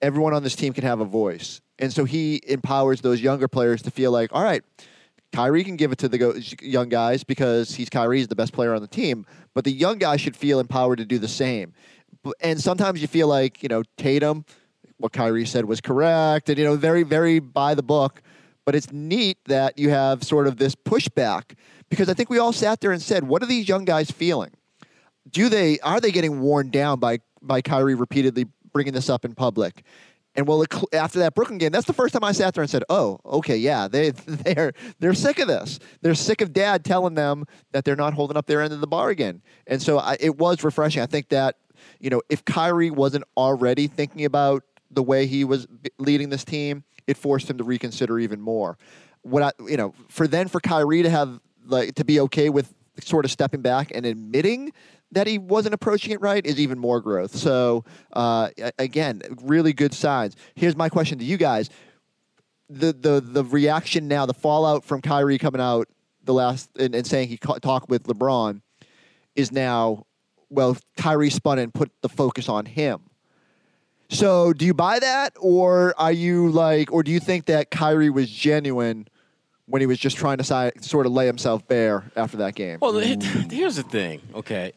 everyone 0.00 0.32
on 0.32 0.44
this 0.44 0.54
team 0.54 0.72
can 0.72 0.84
have 0.84 1.00
a 1.00 1.04
voice, 1.04 1.60
and 1.80 1.92
so 1.92 2.04
he 2.04 2.40
empowers 2.46 3.00
those 3.00 3.20
younger 3.20 3.48
players 3.48 3.82
to 3.82 3.90
feel 3.90 4.12
like, 4.12 4.30
all 4.32 4.44
right, 4.44 4.62
Kyrie 5.32 5.64
can 5.64 5.76
give 5.76 5.92
it 5.92 5.98
to 5.98 6.08
the 6.08 6.56
young 6.60 6.88
guys 6.88 7.22
because 7.24 7.74
he's 7.74 7.88
Kyrie, 7.88 8.18
he's 8.18 8.28
the 8.28 8.36
best 8.36 8.52
player 8.52 8.74
on 8.74 8.82
the 8.82 8.88
team, 8.88 9.26
but 9.54 9.64
the 9.64 9.70
young 9.70 9.98
guys 9.98 10.20
should 10.20 10.36
feel 10.36 10.58
empowered 10.58 10.98
to 10.98 11.04
do 11.04 11.18
the 11.18 11.28
same. 11.28 11.72
And 12.40 12.60
sometimes 12.60 13.00
you 13.00 13.08
feel 13.08 13.28
like 13.28 13.62
you 13.62 13.68
know 13.68 13.82
Tatum, 13.96 14.44
what 14.98 15.12
Kyrie 15.12 15.46
said 15.46 15.64
was 15.64 15.80
correct, 15.80 16.48
and 16.48 16.58
you 16.58 16.64
know 16.64 16.76
very 16.76 17.02
very 17.02 17.38
by 17.38 17.74
the 17.74 17.82
book. 17.82 18.22
But 18.66 18.74
it's 18.74 18.92
neat 18.92 19.38
that 19.46 19.78
you 19.78 19.90
have 19.90 20.22
sort 20.22 20.46
of 20.46 20.58
this 20.58 20.74
pushback 20.74 21.56
because 21.88 22.08
I 22.08 22.14
think 22.14 22.30
we 22.30 22.38
all 22.38 22.52
sat 22.52 22.80
there 22.80 22.92
and 22.92 23.02
said, 23.02 23.24
what 23.24 23.42
are 23.42 23.46
these 23.46 23.68
young 23.68 23.84
guys 23.84 24.10
feeling? 24.10 24.50
Do 25.28 25.48
they 25.48 25.78
are 25.80 26.00
they 26.00 26.12
getting 26.12 26.40
worn 26.40 26.70
down 26.70 26.98
by 27.00 27.18
by 27.42 27.62
Kyrie 27.62 27.94
repeatedly 27.94 28.46
bringing 28.72 28.92
this 28.92 29.10
up 29.10 29.24
in 29.24 29.34
public? 29.34 29.84
And 30.36 30.46
well, 30.46 30.64
after 30.92 31.18
that 31.18 31.34
Brooklyn 31.34 31.58
game, 31.58 31.72
that's 31.72 31.86
the 31.86 31.92
first 31.92 32.14
time 32.14 32.22
I 32.22 32.32
sat 32.32 32.54
there 32.54 32.62
and 32.62 32.70
said, 32.70 32.84
"Oh, 32.88 33.18
okay, 33.24 33.56
yeah, 33.56 33.88
they 33.88 34.10
they're 34.26 34.72
they're 35.00 35.14
sick 35.14 35.38
of 35.38 35.48
this. 35.48 35.78
They're 36.02 36.14
sick 36.14 36.40
of 36.40 36.52
Dad 36.52 36.84
telling 36.84 37.14
them 37.14 37.44
that 37.72 37.84
they're 37.84 37.96
not 37.96 38.14
holding 38.14 38.36
up 38.36 38.46
their 38.46 38.62
end 38.62 38.72
of 38.72 38.80
the 38.80 38.86
bargain." 38.86 39.42
And 39.66 39.82
so 39.82 39.98
I, 39.98 40.16
it 40.20 40.38
was 40.38 40.62
refreshing. 40.62 41.02
I 41.02 41.06
think 41.06 41.30
that 41.30 41.56
you 41.98 42.10
know, 42.10 42.22
if 42.28 42.44
Kyrie 42.44 42.90
wasn't 42.90 43.24
already 43.36 43.86
thinking 43.86 44.24
about 44.24 44.62
the 44.90 45.02
way 45.02 45.26
he 45.26 45.44
was 45.44 45.66
leading 45.98 46.28
this 46.28 46.44
team, 46.44 46.84
it 47.06 47.16
forced 47.16 47.48
him 47.48 47.58
to 47.58 47.64
reconsider 47.64 48.18
even 48.18 48.40
more. 48.40 48.78
What 49.22 49.42
I, 49.42 49.52
you 49.66 49.76
know, 49.76 49.94
for 50.08 50.26
then 50.26 50.48
for 50.48 50.60
Kyrie 50.60 51.02
to 51.02 51.10
have 51.10 51.40
like 51.66 51.94
to 51.96 52.04
be 52.04 52.20
okay 52.20 52.50
with 52.50 52.72
sort 53.00 53.24
of 53.24 53.30
stepping 53.30 53.62
back 53.62 53.92
and 53.94 54.06
admitting 54.06 54.72
that 55.12 55.26
he 55.26 55.38
wasn't 55.38 55.74
approaching 55.74 56.12
it 56.12 56.20
right 56.20 56.44
is 56.44 56.60
even 56.60 56.78
more 56.78 57.00
growth. 57.00 57.34
So 57.34 57.84
uh, 58.12 58.50
again, 58.78 59.22
really 59.42 59.72
good 59.72 59.94
signs. 59.94 60.36
Here's 60.54 60.76
my 60.76 60.88
question 60.88 61.18
to 61.18 61.24
you 61.24 61.36
guys: 61.36 61.70
the 62.68 62.92
the 62.92 63.20
the 63.20 63.44
reaction 63.44 64.08
now, 64.08 64.26
the 64.26 64.34
fallout 64.34 64.84
from 64.84 65.00
Kyrie 65.00 65.38
coming 65.38 65.60
out 65.60 65.88
the 66.22 66.34
last 66.34 66.70
and, 66.78 66.94
and 66.94 67.06
saying 67.06 67.28
he 67.28 67.36
ca- 67.36 67.58
talked 67.58 67.88
with 67.88 68.04
LeBron 68.04 68.60
is 69.34 69.50
now 69.50 70.06
well, 70.50 70.76
Kyrie 70.96 71.30
spun 71.30 71.58
and 71.58 71.72
put 71.72 71.90
the 72.02 72.08
focus 72.08 72.48
on 72.48 72.66
him. 72.66 73.00
So, 74.08 74.52
do 74.52 74.66
you 74.66 74.74
buy 74.74 74.98
that, 74.98 75.34
or 75.38 75.94
are 75.96 76.10
you 76.10 76.48
like, 76.50 76.92
or 76.92 77.04
do 77.04 77.12
you 77.12 77.20
think 77.20 77.46
that 77.46 77.70
Kyrie 77.70 78.10
was 78.10 78.28
genuine 78.28 79.06
when 79.66 79.80
he 79.80 79.86
was 79.86 80.00
just 80.00 80.16
trying 80.16 80.38
to 80.38 80.44
si- 80.44 80.72
sort 80.80 81.06
of 81.06 81.12
lay 81.12 81.26
himself 81.26 81.66
bare 81.68 82.10
after 82.16 82.38
that 82.38 82.56
game? 82.56 82.78
Well, 82.80 82.92
here's 83.50 83.76
the 83.76 83.84
thing, 83.84 84.20
okay? 84.34 84.72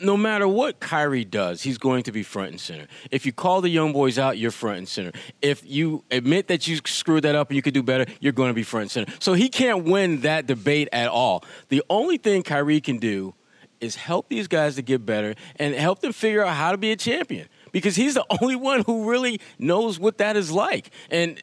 No 0.00 0.16
matter 0.16 0.46
what 0.46 0.80
Kyrie 0.80 1.24
does, 1.24 1.62
he's 1.62 1.78
going 1.78 2.02
to 2.04 2.12
be 2.12 2.22
front 2.22 2.50
and 2.50 2.60
center. 2.60 2.86
If 3.10 3.26
you 3.26 3.32
call 3.32 3.60
the 3.60 3.68
young 3.68 3.92
boys 3.92 4.18
out, 4.18 4.38
you're 4.38 4.50
front 4.50 4.78
and 4.78 4.88
center. 4.88 5.12
If 5.42 5.62
you 5.64 6.04
admit 6.10 6.48
that 6.48 6.66
you 6.66 6.78
screwed 6.84 7.24
that 7.24 7.34
up 7.34 7.48
and 7.48 7.56
you 7.56 7.62
could 7.62 7.74
do 7.74 7.82
better, 7.82 8.06
you're 8.20 8.32
going 8.32 8.50
to 8.50 8.54
be 8.54 8.62
front 8.62 8.82
and 8.82 8.90
center. 8.90 9.12
So 9.20 9.32
he 9.32 9.48
can't 9.48 9.84
win 9.84 10.20
that 10.22 10.46
debate 10.46 10.88
at 10.92 11.08
all. 11.08 11.44
The 11.68 11.82
only 11.90 12.18
thing 12.18 12.42
Kyrie 12.42 12.80
can 12.80 12.98
do 12.98 13.34
is 13.80 13.96
help 13.96 14.28
these 14.28 14.48
guys 14.48 14.76
to 14.76 14.82
get 14.82 15.04
better 15.06 15.34
and 15.56 15.74
help 15.74 16.00
them 16.00 16.12
figure 16.12 16.44
out 16.44 16.54
how 16.54 16.72
to 16.72 16.78
be 16.78 16.90
a 16.90 16.96
champion 16.96 17.48
because 17.72 17.96
he's 17.96 18.14
the 18.14 18.24
only 18.42 18.56
one 18.56 18.82
who 18.86 19.10
really 19.10 19.40
knows 19.58 19.98
what 19.98 20.18
that 20.18 20.36
is 20.36 20.50
like. 20.50 20.90
And 21.10 21.40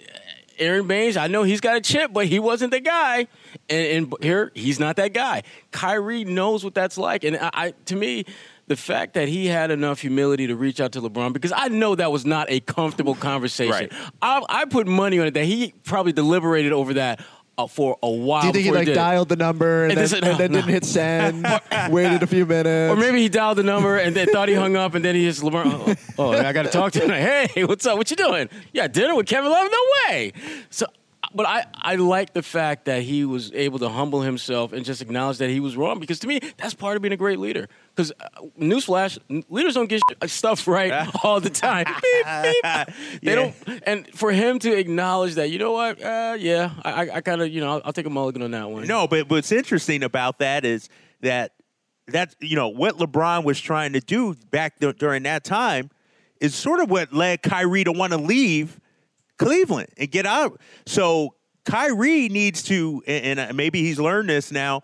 Aron 0.57 0.87
Baynes, 0.87 1.17
I 1.17 1.27
know 1.27 1.43
he's 1.43 1.61
got 1.61 1.77
a 1.77 1.81
chip, 1.81 2.13
but 2.13 2.25
he 2.27 2.39
wasn't 2.39 2.71
the 2.71 2.79
guy. 2.79 3.27
And, 3.69 3.87
and 3.87 4.13
here, 4.21 4.51
he's 4.53 4.79
not 4.79 4.95
that 4.97 5.13
guy. 5.13 5.43
Kyrie 5.71 6.23
knows 6.23 6.63
what 6.63 6.73
that's 6.73 6.97
like. 6.97 7.23
And 7.23 7.37
I, 7.37 7.49
I, 7.53 7.73
to 7.85 7.95
me, 7.95 8.25
the 8.67 8.75
fact 8.75 9.13
that 9.13 9.27
he 9.27 9.45
had 9.45 9.69
enough 9.69 10.01
humility 10.01 10.47
to 10.47 10.55
reach 10.55 10.79
out 10.79 10.93
to 10.93 11.01
LeBron, 11.01 11.33
because 11.33 11.53
I 11.55 11.67
know 11.67 11.95
that 11.95 12.11
was 12.11 12.25
not 12.25 12.47
a 12.49 12.59
comfortable 12.59 13.13
conversation. 13.15 13.71
Right. 13.71 13.93
I, 14.21 14.41
I 14.49 14.65
put 14.65 14.87
money 14.87 15.19
on 15.19 15.27
it 15.27 15.35
that 15.35 15.45
he 15.45 15.73
probably 15.83 16.13
deliberated 16.13 16.73
over 16.73 16.95
that 16.95 17.23
uh, 17.57 17.67
for 17.67 17.97
a 18.03 18.09
while. 18.09 18.41
do 18.41 18.47
you 18.47 18.53
think 18.53 18.65
he 18.65 18.71
like 18.71 18.85
did 18.85 18.95
dialed 18.95 19.29
the 19.29 19.35
number 19.35 19.83
and, 19.83 19.91
And 19.91 19.97
then, 19.97 20.03
this- 20.03 20.13
and 20.13 20.23
then 20.39 20.51
no. 20.51 20.57
didn't 20.59 20.69
hit 20.71 20.85
send, 20.85 21.47
waited 21.89 22.21
a 22.23 22.27
few 22.27 22.45
minutes? 22.45 22.91
Or 22.93 22.95
maybe 22.95 23.21
he 23.21 23.29
dialed 23.29 23.57
the 23.57 23.63
number 23.63 23.97
and 23.97 24.15
then 24.15 24.27
thought 24.27 24.49
he 24.49 24.55
hung 24.55 24.75
up, 24.75 24.93
and 24.95 25.03
then 25.05 25.15
he 25.15 25.25
just 25.25 25.41
LeBron. 25.41 25.97
Oh, 26.17 26.25
oh, 26.25 26.31
I 26.31 26.51
got 26.53 26.63
to 26.63 26.69
talk 26.69 26.91
to 26.93 26.99
him. 27.01 27.09
Like, 27.09 27.49
hey, 27.51 27.63
what's 27.65 27.85
up? 27.85 27.97
What 27.97 28.09
you 28.09 28.17
doing? 28.17 28.49
Yeah, 28.73 28.87
dinner 28.87 29.15
with 29.15 29.27
Kevin 29.27 29.49
Love? 29.51 29.67
No 29.71 29.77
way. 30.09 30.33
So, 30.69 30.85
but 31.33 31.45
I 31.45 31.65
I 31.75 31.95
like 31.95 32.33
the 32.33 32.43
fact 32.43 32.85
that 32.85 33.01
he 33.03 33.25
was 33.25 33.51
able 33.53 33.79
to 33.79 33.89
humble 33.89 34.21
himself 34.21 34.73
and 34.73 34.85
just 34.85 35.01
acknowledge 35.01 35.37
that 35.39 35.49
he 35.49 35.59
was 35.59 35.75
wrong 35.75 35.99
because 35.99 36.19
to 36.19 36.27
me 36.27 36.39
that's 36.57 36.73
part 36.73 36.95
of 36.95 37.01
being 37.01 37.13
a 37.13 37.17
great 37.17 37.39
leader. 37.39 37.67
Because 37.95 38.11
uh, 38.19 38.27
newsflash, 38.59 39.17
leaders 39.49 39.73
don't 39.75 39.87
get 39.87 40.01
shit- 40.09 40.29
stuff 40.29 40.67
right 40.67 41.07
all 41.23 41.39
the 41.39 41.49
time. 41.49 41.85
Beep, 41.85 42.25
beep. 42.25 42.63
They 43.21 43.31
Yeah. 43.31 43.35
don't. 43.35 43.55
And 43.85 44.07
for 44.13 44.31
him 44.31 44.59
to 44.59 44.77
acknowledge 44.77 45.35
that, 45.35 45.49
you 45.49 45.59
know 45.59 45.71
what? 45.71 46.01
Uh, 46.01 46.35
yeah, 46.37 46.71
I, 46.83 46.91
I, 46.91 47.15
I 47.15 47.21
kind 47.21 47.41
of, 47.41 47.49
you 47.49 47.61
know, 47.61 47.71
I'll, 47.73 47.81
I'll 47.85 47.93
take 47.93 48.05
a 48.05 48.09
mulligan 48.09 48.41
on 48.41 48.51
that 48.51 48.69
one. 48.69 48.85
No, 48.87 49.07
but 49.07 49.29
what's 49.29 49.51
interesting 49.51 50.03
about 50.03 50.39
that 50.39 50.65
is 50.65 50.89
that 51.21 51.53
that's 52.07 52.35
you 52.39 52.55
know 52.55 52.67
what 52.67 52.97
LeBron 52.97 53.43
was 53.45 53.59
trying 53.59 53.93
to 53.93 53.99
do 53.99 54.35
back 54.51 54.79
dur- 54.79 54.93
during 54.93 55.23
that 55.23 55.43
time 55.43 55.89
is 56.41 56.53
sort 56.53 56.79
of 56.81 56.89
what 56.91 57.13
led 57.13 57.41
Kyrie 57.41 57.83
to 57.85 57.91
want 57.93 58.11
to 58.11 58.17
leave 58.19 58.79
Cleveland 59.39 59.87
and 59.97 60.11
get 60.11 60.25
out. 60.25 60.59
So 60.85 61.33
Kyrie 61.65 62.29
needs 62.29 62.61
to, 62.63 63.01
and, 63.07 63.39
and 63.39 63.51
uh, 63.51 63.53
maybe 63.53 63.81
he's 63.81 63.99
learned 63.99 64.29
this 64.29 64.51
now. 64.51 64.81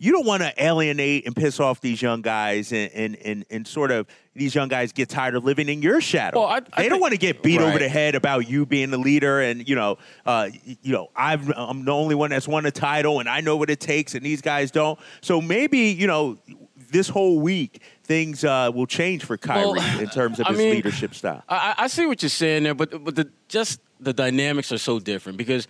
You 0.00 0.12
don't 0.12 0.26
want 0.26 0.42
to 0.44 0.52
alienate 0.64 1.26
and 1.26 1.34
piss 1.34 1.58
off 1.58 1.80
these 1.80 2.00
young 2.00 2.22
guys, 2.22 2.72
and, 2.72 2.90
and 2.92 3.16
and 3.16 3.44
and 3.50 3.66
sort 3.66 3.90
of 3.90 4.06
these 4.34 4.54
young 4.54 4.68
guys 4.68 4.92
get 4.92 5.08
tired 5.08 5.34
of 5.34 5.44
living 5.44 5.68
in 5.68 5.82
your 5.82 6.00
shadow. 6.00 6.38
Well, 6.40 6.48
I- 6.48 6.60
I 6.72 6.82
they 6.84 6.88
don't 6.88 7.00
want 7.00 7.12
to 7.14 7.18
get 7.18 7.42
beat 7.42 7.60
over 7.60 7.78
the 7.78 7.88
head 7.88 8.14
about 8.14 8.48
you 8.48 8.64
being 8.64 8.90
the 8.90 8.98
leader, 8.98 9.40
and 9.40 9.68
you 9.68 9.74
know, 9.74 9.98
uh, 10.24 10.50
you 10.82 10.92
know, 10.92 11.08
I've, 11.16 11.50
I'm 11.56 11.84
the 11.84 11.90
only 11.92 12.14
one 12.14 12.30
that's 12.30 12.46
won 12.46 12.64
a 12.66 12.70
title, 12.70 13.18
and 13.18 13.28
I 13.28 13.40
know 13.40 13.56
what 13.56 13.70
it 13.70 13.80
takes, 13.80 14.14
and 14.14 14.24
these 14.24 14.40
guys 14.40 14.70
don't. 14.70 14.98
So 15.20 15.40
maybe 15.40 15.78
you 15.78 16.06
know, 16.06 16.38
this 16.90 17.08
whole 17.08 17.40
week 17.40 17.82
things 18.04 18.44
uh, 18.44 18.70
will 18.72 18.86
change 18.86 19.24
for 19.24 19.36
Kyrie 19.36 19.66
Well, 19.66 20.00
in 20.00 20.08
terms 20.10 20.38
of 20.38 20.46
I 20.46 20.50
his 20.50 20.58
mean, 20.58 20.74
leadership 20.76 21.14
style. 21.14 21.42
I, 21.48 21.74
I 21.76 21.86
see 21.88 22.06
what 22.06 22.22
you're 22.22 22.30
saying 22.30 22.62
there, 22.62 22.74
but 22.74 23.02
but 23.04 23.16
the 23.16 23.28
just 23.48 23.80
the 23.98 24.12
dynamics 24.12 24.70
are 24.70 24.78
so 24.78 25.00
different 25.00 25.38
because 25.38 25.66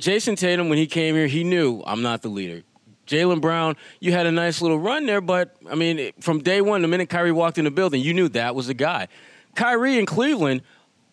Jayson 0.00 0.34
Tatum, 0.36 0.68
when 0.68 0.78
he 0.78 0.88
came 0.88 1.14
here, 1.14 1.28
he 1.28 1.44
knew 1.44 1.82
I'm 1.86 2.02
not 2.02 2.22
the 2.22 2.28
leader. 2.28 2.62
Jaylen 3.06 3.40
Brown, 3.40 3.76
you 4.00 4.12
had 4.12 4.26
a 4.26 4.32
nice 4.32 4.62
little 4.62 4.78
run 4.78 5.06
there, 5.06 5.20
but 5.20 5.56
I 5.70 5.74
mean, 5.74 6.12
from 6.20 6.42
day 6.42 6.60
one, 6.60 6.82
the 6.82 6.88
minute 6.88 7.08
Kyrie 7.08 7.32
walked 7.32 7.58
in 7.58 7.64
the 7.64 7.70
building, 7.70 8.00
you 8.00 8.14
knew 8.14 8.28
that 8.30 8.54
was 8.54 8.66
the 8.68 8.74
guy. 8.74 9.08
Kyrie 9.54 9.98
in 9.98 10.06
Cleveland 10.06 10.62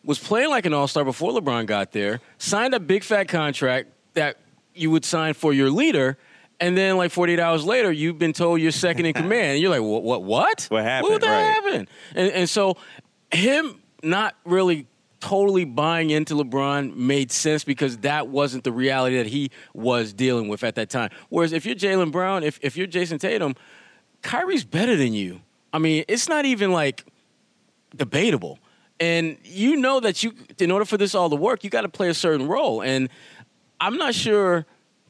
was 0.04 0.18
playing 0.18 0.50
like 0.50 0.66
an 0.66 0.74
all 0.74 0.88
star 0.88 1.04
before 1.04 1.32
LeBron 1.32 1.66
got 1.66 1.92
there, 1.92 2.22
signed 2.38 2.74
a 2.74 2.80
big 2.80 3.04
fat 3.04 3.28
contract 3.28 3.90
that 4.14 4.38
you 4.74 4.90
would 4.90 5.06
sign 5.06 5.34
for 5.34 5.54
your 5.54 5.70
leader. 5.70 6.18
And 6.60 6.78
then, 6.78 6.96
like 6.96 7.12
48 7.12 7.40
hours 7.40 7.66
later, 7.66 7.92
you've 7.92 8.20
been 8.20 8.34
told 8.34 8.62
you're 8.62 8.72
second 8.72 9.06
in 9.08 9.14
command. 9.16 9.54
And 9.54 9.60
you're 9.62 9.72
like, 9.72 9.82
what? 9.82 10.04
What? 10.04 10.24
What? 10.24 10.68
What 10.70 10.84
happened? 10.84 11.12
What 11.12 11.22
the 11.22 11.28
Right. 11.28 11.42
happened? 11.42 11.88
And, 12.16 12.32
and 12.32 12.50
so, 12.50 12.78
him 13.32 13.82
not 14.04 14.36
really 14.46 14.86
totally 15.22 15.64
buying 15.64 16.10
into 16.10 16.34
LeBron 16.34 16.96
made 16.96 17.32
sense 17.32 17.64
because 17.64 18.00
that 18.00 18.28
wasn't 18.28 18.64
the 18.64 18.72
reality 18.72 19.18
that 19.18 19.28
he 19.28 19.52
was 19.74 20.12
dealing 20.12 20.50
with 20.50 20.64
at 20.64 20.76
that 20.76 20.90
time. 20.90 21.12
Whereas 21.30 21.54
if 21.54 21.66
you're 21.66 21.76
Jaylen 21.76 22.12
Brown, 22.12 22.44
if, 22.44 22.60
if 22.62 22.76
you're 22.76 22.88
Jayson 22.88 23.20
Tatum, 23.20 23.56
Kyrie's 24.22 24.66
better 24.66 24.96
than 24.96 25.14
you. 25.14 25.42
I 25.72 25.80
mean, 25.80 26.04
it's 26.08 26.28
not 26.28 26.46
even 26.46 26.72
like 26.72 27.06
debatable. 27.96 28.60
And 29.00 29.38
you 29.44 29.78
know 29.78 30.00
that 30.00 30.22
you, 30.22 30.34
in 30.60 30.70
order 30.70 30.86
for 30.86 30.98
this 30.98 31.16
all 31.16 31.30
to 31.30 31.36
work, 31.36 31.64
you 31.64 31.70
got 31.70 31.82
to 31.82 31.90
play 31.90 32.10
a 32.10 32.14
certain 32.14 32.48
role. 32.48 32.84
And 32.84 33.10
I'm 33.80 33.98
not 33.98 34.14
sure 34.14 34.66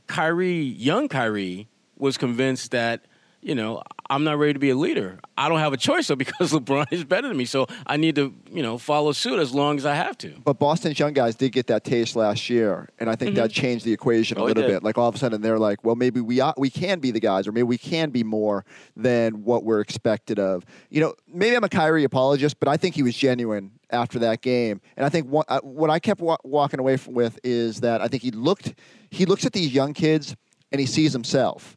Kyrie, 0.08 0.62
young 0.62 1.08
Kyrie, 1.08 1.68
was 1.98 2.18
convinced 2.18 2.72
that, 2.72 3.06
you 3.42 3.56
know, 3.56 3.82
I'm 4.10 4.24
not 4.24 4.38
ready 4.38 4.54
to 4.54 4.60
be 4.60 4.70
a 4.70 4.76
leader. 4.76 5.20
I 5.38 5.50
don't 5.50 5.60
have 5.60 5.74
a 5.74 5.78
choice 5.78 6.08
though 6.08 6.16
because 6.26 6.52
LeBron 6.52 6.86
is 6.92 7.04
better 7.04 7.28
than 7.28 7.38
me. 7.38 7.46
So 7.46 7.66
I 7.88 7.98
need 7.98 8.16
to, 8.16 8.34
you 8.52 8.62
know, 8.62 8.78
follow 8.78 9.12
suit 9.12 9.40
as 9.40 9.54
long 9.54 9.78
as 9.78 9.86
I 9.86 9.96
have 9.96 10.18
to. 10.20 10.34
But 10.44 10.60
Boston's 10.60 11.00
young 11.00 11.14
guys 11.14 11.36
did 11.36 11.52
get 11.52 11.68
that 11.68 11.84
taste 11.84 12.16
last 12.16 12.50
year, 12.50 12.90
and 13.00 13.10
I 13.10 13.16
think 13.16 13.36
that 13.36 13.52
changed 13.52 13.86
the 13.86 13.94
equation 13.94 14.38
a 14.38 14.42
Oh, 14.42 14.46
it 14.48 14.56
little 14.56 14.70
bit. 14.70 14.84
Like 14.84 14.98
all 14.98 15.08
of 15.10 15.16
a 15.16 15.18
sudden, 15.18 15.42
they're 15.42 15.60
like, 15.60 15.84
well, 15.84 15.96
maybe 15.96 16.22
we 16.22 16.40
are, 16.40 16.54
we 16.58 16.70
can 16.70 17.00
be 17.00 17.12
the 17.12 17.20
guys, 17.20 17.48
or 17.48 17.52
maybe 17.52 17.64
we 17.64 17.78
can 17.78 18.10
be 18.10 18.24
more 18.24 18.66
than 18.96 19.44
what 19.44 19.64
we're 19.64 19.82
expected 19.82 20.38
of. 20.40 20.66
You 20.90 21.02
know, 21.02 21.14
maybe 21.28 21.56
I'm 21.56 21.64
a 21.64 21.70
Kyrie 21.70 22.04
apologist, 22.04 22.60
but 22.60 22.68
I 22.70 22.78
think 22.78 22.96
he 22.96 23.04
was 23.04 23.16
genuine 23.16 23.72
after 23.90 24.20
that 24.20 24.42
game, 24.42 24.82
and 24.98 25.06
I 25.06 25.10
think 25.10 25.28
what, 25.28 25.46
uh, 25.50 25.60
what 25.62 25.90
I 25.90 26.00
kept 26.00 26.22
wa- 26.22 26.38
walking 26.44 26.80
away 26.80 26.98
from, 26.98 27.14
with 27.14 27.40
is 27.44 27.82
that 27.82 28.02
I 28.02 28.08
think 28.08 28.24
he 28.24 28.32
looked 28.32 28.74
he 29.10 29.26
looks 29.26 29.46
at 29.46 29.52
these 29.54 29.74
young 29.74 29.94
kids 29.94 30.36
and 30.72 30.80
he 30.80 30.86
sees 30.88 31.12
himself 31.12 31.76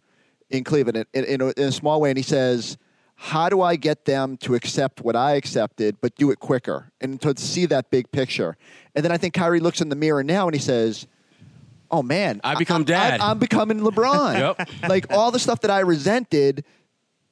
in 0.50 0.64
Cleveland 0.64 0.96
in, 0.98 1.06
in, 1.12 1.24
in, 1.24 1.40
a, 1.40 1.48
in 1.56 1.68
a 1.68 1.72
small 1.72 2.00
way, 2.00 2.10
and 2.10 2.18
he 2.18 2.24
says. 2.24 2.76
how 3.16 3.48
do 3.48 3.62
I 3.62 3.76
get 3.76 4.04
them 4.04 4.36
to 4.38 4.54
accept 4.54 5.00
what 5.00 5.14
I 5.14 5.34
accepted, 5.36 5.96
but 6.00 6.16
do 6.16 6.30
it 6.32 6.40
quicker 6.40 6.90
and 7.00 7.20
to 7.22 7.34
see 7.38 7.66
that 7.66 7.90
big 7.90 8.10
picture? 8.10 8.56
And 8.94 9.04
then 9.04 9.12
I 9.12 9.18
think 9.18 9.34
Kyrie 9.34 9.60
looks 9.60 9.80
in 9.80 9.88
the 9.88 9.96
mirror 9.96 10.24
now 10.24 10.46
and 10.46 10.54
he 10.54 10.60
says, 10.60 11.06
Oh 11.90 12.02
man, 12.02 12.40
I 12.42 12.56
become 12.56 12.82
dad. 12.82 13.20
I, 13.20 13.30
am 13.30 13.38
becoming 13.38 13.78
LeBron. 13.80 14.34
Yep. 14.58 14.68
Like 14.88 15.12
all 15.12 15.30
the 15.30 15.38
stuff 15.38 15.60
that 15.60 15.70
I 15.70 15.80
resented, 15.80 16.64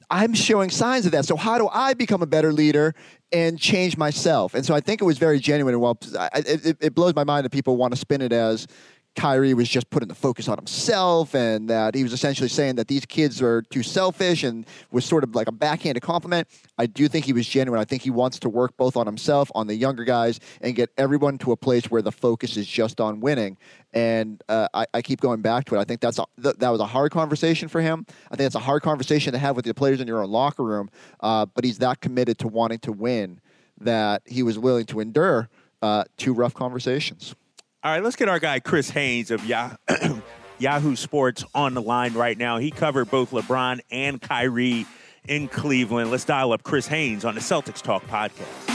I'm 0.09 0.33
showing 0.33 0.69
signs 0.69 1.05
of 1.05 1.11
that. 1.11 1.25
So 1.25 1.35
how 1.35 1.57
do 1.57 1.67
I 1.67 1.93
become 1.93 2.21
a 2.21 2.25
better 2.25 2.53
leader 2.53 2.95
and 3.33 3.59
change 3.59 3.97
myself? 3.97 4.53
And 4.53 4.65
so 4.65 4.73
I 4.73 4.79
think 4.79 5.01
it 5.01 5.05
was 5.05 5.17
very 5.17 5.39
genuine. 5.39 5.73
And 5.73 5.81
while 5.81 5.97
I, 6.17 6.29
it, 6.35 6.77
it 6.79 6.95
blows 6.95 7.13
my 7.13 7.23
mind 7.23 7.45
that 7.45 7.51
people 7.51 7.75
want 7.75 7.93
to 7.93 7.99
spin 7.99 8.21
it 8.21 8.31
as 8.31 8.67
Kyrie 9.15 9.53
was 9.53 9.69
just 9.69 9.89
putting 9.89 10.07
the 10.07 10.15
focus 10.15 10.47
on 10.47 10.57
himself 10.57 11.35
and 11.35 11.69
that 11.69 11.93
he 11.93 12.03
was 12.03 12.13
essentially 12.13 12.49
saying 12.49 12.75
that 12.75 12.87
these 12.87 13.05
kids 13.05 13.41
are 13.41 13.61
too 13.61 13.83
selfish 13.83 14.43
and 14.43 14.65
was 14.91 15.05
sort 15.05 15.23
of 15.23 15.35
like 15.35 15.47
a 15.47 15.51
backhanded 15.51 16.01
compliment. 16.01 16.47
I 16.77 16.87
do 16.87 17.07
think 17.07 17.25
he 17.25 17.33
was 17.33 17.47
genuine. 17.47 17.79
I 17.79 17.85
think 17.85 18.01
he 18.01 18.09
wants 18.09 18.39
to 18.39 18.49
work 18.49 18.75
both 18.75 18.97
on 18.97 19.05
himself, 19.05 19.51
on 19.53 19.67
the 19.67 19.75
younger 19.75 20.03
guys, 20.03 20.39
and 20.61 20.75
get 20.75 20.89
everyone 20.97 21.37
to 21.39 21.51
a 21.51 21.57
place 21.57 21.91
where 21.91 22.01
the 22.01 22.11
focus 22.11 22.57
is 22.57 22.67
just 22.67 22.99
on 22.99 23.19
winning. 23.19 23.57
And 23.93 24.43
uh, 24.49 24.67
I, 24.73 24.87
I, 24.93 25.01
keep 25.03 25.21
going 25.21 25.41
back 25.41 25.65
to 25.65 25.75
it. 25.75 25.79
I 25.79 25.83
think 25.83 26.01
that's 26.01 26.17
a, 26.17 26.25
th- 26.41 26.55
that 26.55 26.69
was 26.69 26.79
a 26.79 26.85
hard 26.85 27.11
conversation 27.11 27.67
for 27.67 27.79
him. 27.79 28.07
I 28.31 28.35
think 28.35 28.47
it's 28.47 28.55
a 28.55 28.59
hard 28.59 28.81
conversation 28.81 29.33
to 29.33 29.39
have 29.39 29.55
with 29.55 29.65
the 29.65 29.73
players 29.75 30.01
in 30.01 30.07
your 30.07 30.23
own 30.23 30.31
locker 30.31 30.63
room. 30.63 30.89
Uh, 31.19 31.45
but 31.45 31.63
he's 31.63 31.77
that 31.77 32.01
committed 32.01 32.39
to 32.39 32.47
wanting 32.47 32.79
to 32.79 32.91
win 32.91 33.39
that 33.79 34.23
he 34.25 34.41
was 34.41 34.57
willing 34.57 34.85
to 34.85 34.99
endure 34.99 35.49
uh, 35.83 36.05
two 36.17 36.33
rough 36.33 36.55
conversations. 36.55 37.35
All 37.83 37.91
right, 37.91 38.01
let's 38.01 38.15
get 38.15 38.29
our 38.29 38.39
guy 38.39 38.61
Chris 38.61 38.89
Haynes 38.91 39.29
of 39.29 39.45
Yah- 39.45 39.75
Yahoo 40.57 40.95
Sports 40.95 41.43
on 41.53 41.73
the 41.73 41.81
line 41.81 42.13
right 42.13 42.37
now. 42.37 42.57
He 42.57 42.71
covered 42.71 43.11
both 43.11 43.31
LeBron 43.31 43.81
and 43.91 44.21
Kyrie 44.21 44.85
in 45.27 45.49
Cleveland. 45.49 46.09
Let's 46.09 46.23
dial 46.23 46.53
up 46.53 46.63
Chris 46.63 46.87
Haynes 46.87 47.25
on 47.25 47.35
the 47.35 47.41
Celtics 47.41 47.81
Talk 47.81 48.05
podcast. 48.07 48.69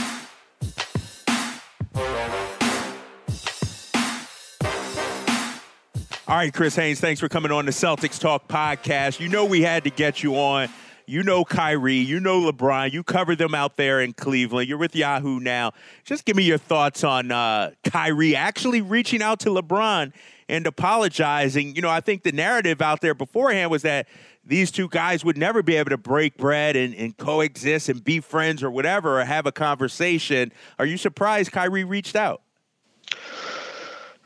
All 6.27 6.35
right, 6.35 6.53
Chris 6.53 6.75
Haynes, 6.75 6.99
thanks 6.99 7.19
for 7.19 7.27
coming 7.27 7.51
on 7.51 7.65
the 7.65 7.71
Celtics 7.71 8.19
Talk 8.19 8.47
podcast. 8.47 9.19
You 9.19 9.29
know 9.29 9.45
we 9.45 9.63
had 9.63 9.85
to 9.85 9.89
get 9.89 10.21
you 10.21 10.35
on 10.35 10.69
you 11.09 11.23
know 11.23 11.43
Kyrie, 11.43 11.95
you 11.95 12.19
know 12.19 12.39
LeBron, 12.39 12.93
you 12.93 13.03
cover 13.03 13.35
them 13.35 13.55
out 13.55 13.77
there 13.77 13.99
in 13.99 14.13
Cleveland. 14.13 14.69
You're 14.69 14.77
with 14.77 14.95
Yahoo 14.95 15.39
now. 15.39 15.71
Just 16.03 16.23
give 16.23 16.35
me 16.35 16.43
your 16.43 16.59
thoughts 16.59 17.03
on 17.03 17.31
uh, 17.31 17.71
Kyrie 17.83 18.35
actually 18.35 18.81
reaching 18.81 19.23
out 19.23 19.39
to 19.39 19.49
LeBron 19.49 20.13
and 20.47 20.67
apologizing. 20.67 21.75
You 21.75 21.81
know, 21.81 21.89
I 21.89 21.99
think 21.99 22.21
the 22.21 22.31
narrative 22.31 22.79
out 22.79 23.01
there 23.01 23.15
beforehand 23.15 23.71
was 23.71 23.81
that 23.81 24.07
these 24.45 24.69
two 24.69 24.87
guys 24.87 25.25
would 25.25 25.35
never 25.35 25.63
be 25.63 25.77
able 25.77 25.89
to 25.89 25.97
break 25.97 26.37
bread 26.37 26.75
and, 26.75 26.93
and 26.93 27.17
coexist 27.17 27.89
and 27.89 28.03
be 28.03 28.19
friends 28.19 28.61
or 28.61 28.69
whatever 28.69 29.19
or 29.19 29.25
have 29.25 29.47
a 29.47 29.51
conversation. 29.51 30.51
Are 30.77 30.85
you 30.85 30.97
surprised 30.97 31.51
Kyrie 31.51 31.85
reached 31.85 32.15
out? 32.15 32.43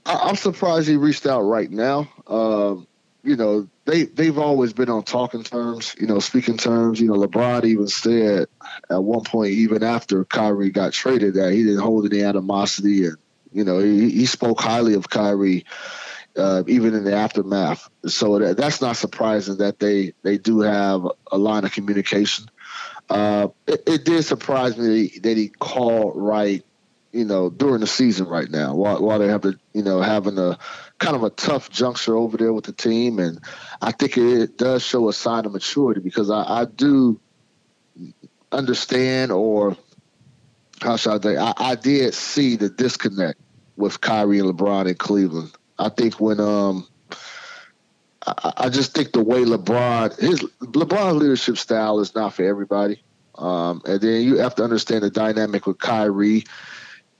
I'm 0.06 0.36
surprised 0.36 0.90
he 0.90 0.98
reached 0.98 1.26
out 1.26 1.44
right 1.44 1.72
now. 1.72 2.10
Um, 2.28 2.88
you 3.24 3.38
know, 3.38 3.70
they 3.86 4.04
they've 4.04 4.38
always 4.38 4.74
been 4.74 4.90
on 4.90 5.04
talking 5.04 5.44
terms, 5.44 5.96
you 6.00 6.08
know, 6.08 6.20
speaking 6.20 6.58
terms. 6.58 7.00
You 7.00 7.08
know, 7.08 7.16
LeBron 7.16 7.66
even 7.66 7.88
said 7.88 8.48
at 8.90 9.04
one 9.04 9.24
point, 9.24 9.52
even 9.52 9.84
after 9.84 10.24
Kyrie 10.26 10.72
got 10.72 10.94
traded, 10.94 11.36
that 11.36 11.52
he 11.52 11.64
didn't 11.64 11.82
hold 11.82 12.06
any 12.06 12.24
animosity, 12.24 13.06
and 13.06 13.18
you 13.52 13.64
know, 13.64 13.80
he, 13.80 14.10
he 14.10 14.26
spoke 14.26 14.60
highly 14.62 14.94
of 14.94 15.10
Kyrie. 15.10 15.66
Uh, 16.36 16.64
even 16.66 16.96
in 16.96 17.04
the 17.04 17.14
aftermath, 17.14 17.88
so 18.08 18.40
that, 18.40 18.58
that's 18.58 18.82
not 18.82 18.96
surprising 18.96 19.58
that 19.58 19.78
they 19.78 20.14
they 20.24 20.36
do 20.40 20.62
have 20.62 21.06
a 21.32 21.38
line 21.38 21.64
of 21.64 21.72
communication. 21.72 22.50
Uh, 23.08 23.50
it, 23.68 23.84
it, 23.86 24.04
did 24.04 24.24
surprise 24.24 24.76
me 24.76 24.88
that 24.88 24.96
he, 24.96 25.20
that 25.20 25.38
he 25.38 25.50
called 25.50 26.14
right 26.16 26.66
you 27.14 27.26
know, 27.26 27.50
during 27.50 27.80
the 27.80 27.88
season 27.88 28.28
right 28.28 28.50
now, 28.50 28.74
while, 28.74 29.02
while 29.02 29.20
they 29.20 29.28
have 29.28 29.44
the, 29.44 29.58
you 29.72 29.84
know, 29.84 30.02
having 30.02 30.40
a 30.40 30.58
kind 30.98 31.16
of 31.16 31.24
a 31.24 31.30
tough 31.30 31.70
juncture 31.70 32.18
over 32.18 32.38
there 32.38 32.52
with 32.52 32.66
the 32.66 32.74
team. 32.74 33.20
And 33.20 33.40
I 33.82 33.92
think 33.92 34.18
it 34.18 34.58
does 34.58 34.84
show 34.84 35.08
a 35.08 35.14
sign 35.14 35.46
of 35.46 35.54
maturity 35.54 36.02
because 36.02 36.32
I, 36.32 36.62
I 36.62 36.66
do 36.66 37.22
understand 38.52 39.32
or 39.32 39.78
how 40.82 40.96
should 40.98 41.24
I 41.24 41.30
say, 41.30 41.38
I, 41.38 41.54
I 41.56 41.76
did 41.76 42.16
see 42.16 42.56
the 42.56 42.70
disconnect 42.70 43.40
with 43.78 44.02
Kyrie 44.02 44.40
and 44.40 44.50
LeBron 44.50 44.90
in 44.90 44.96
Cleveland. 44.96 45.52
I 45.78 45.90
think 45.90 46.20
when, 46.20 46.40
um, 46.40 46.88
I, 48.26 48.54
I 48.58 48.70
just 48.70 48.96
think 48.96 49.12
the 49.12 49.24
way 49.24 49.44
LeBron, 49.44 50.20
his 50.20 50.42
LeBron's 50.62 51.18
leadership 51.18 51.60
style 51.60 52.00
is 52.00 52.16
not 52.16 52.34
for 52.34 52.44
everybody. 52.44 53.04
Um, 53.36 53.84
and 53.86 54.02
then 54.02 54.24
you 54.24 54.38
have 54.38 54.56
to 54.56 54.64
understand 54.64 55.04
the 55.04 55.12
dynamic 55.12 55.68
with 55.68 55.78
Kyrie 55.78 56.46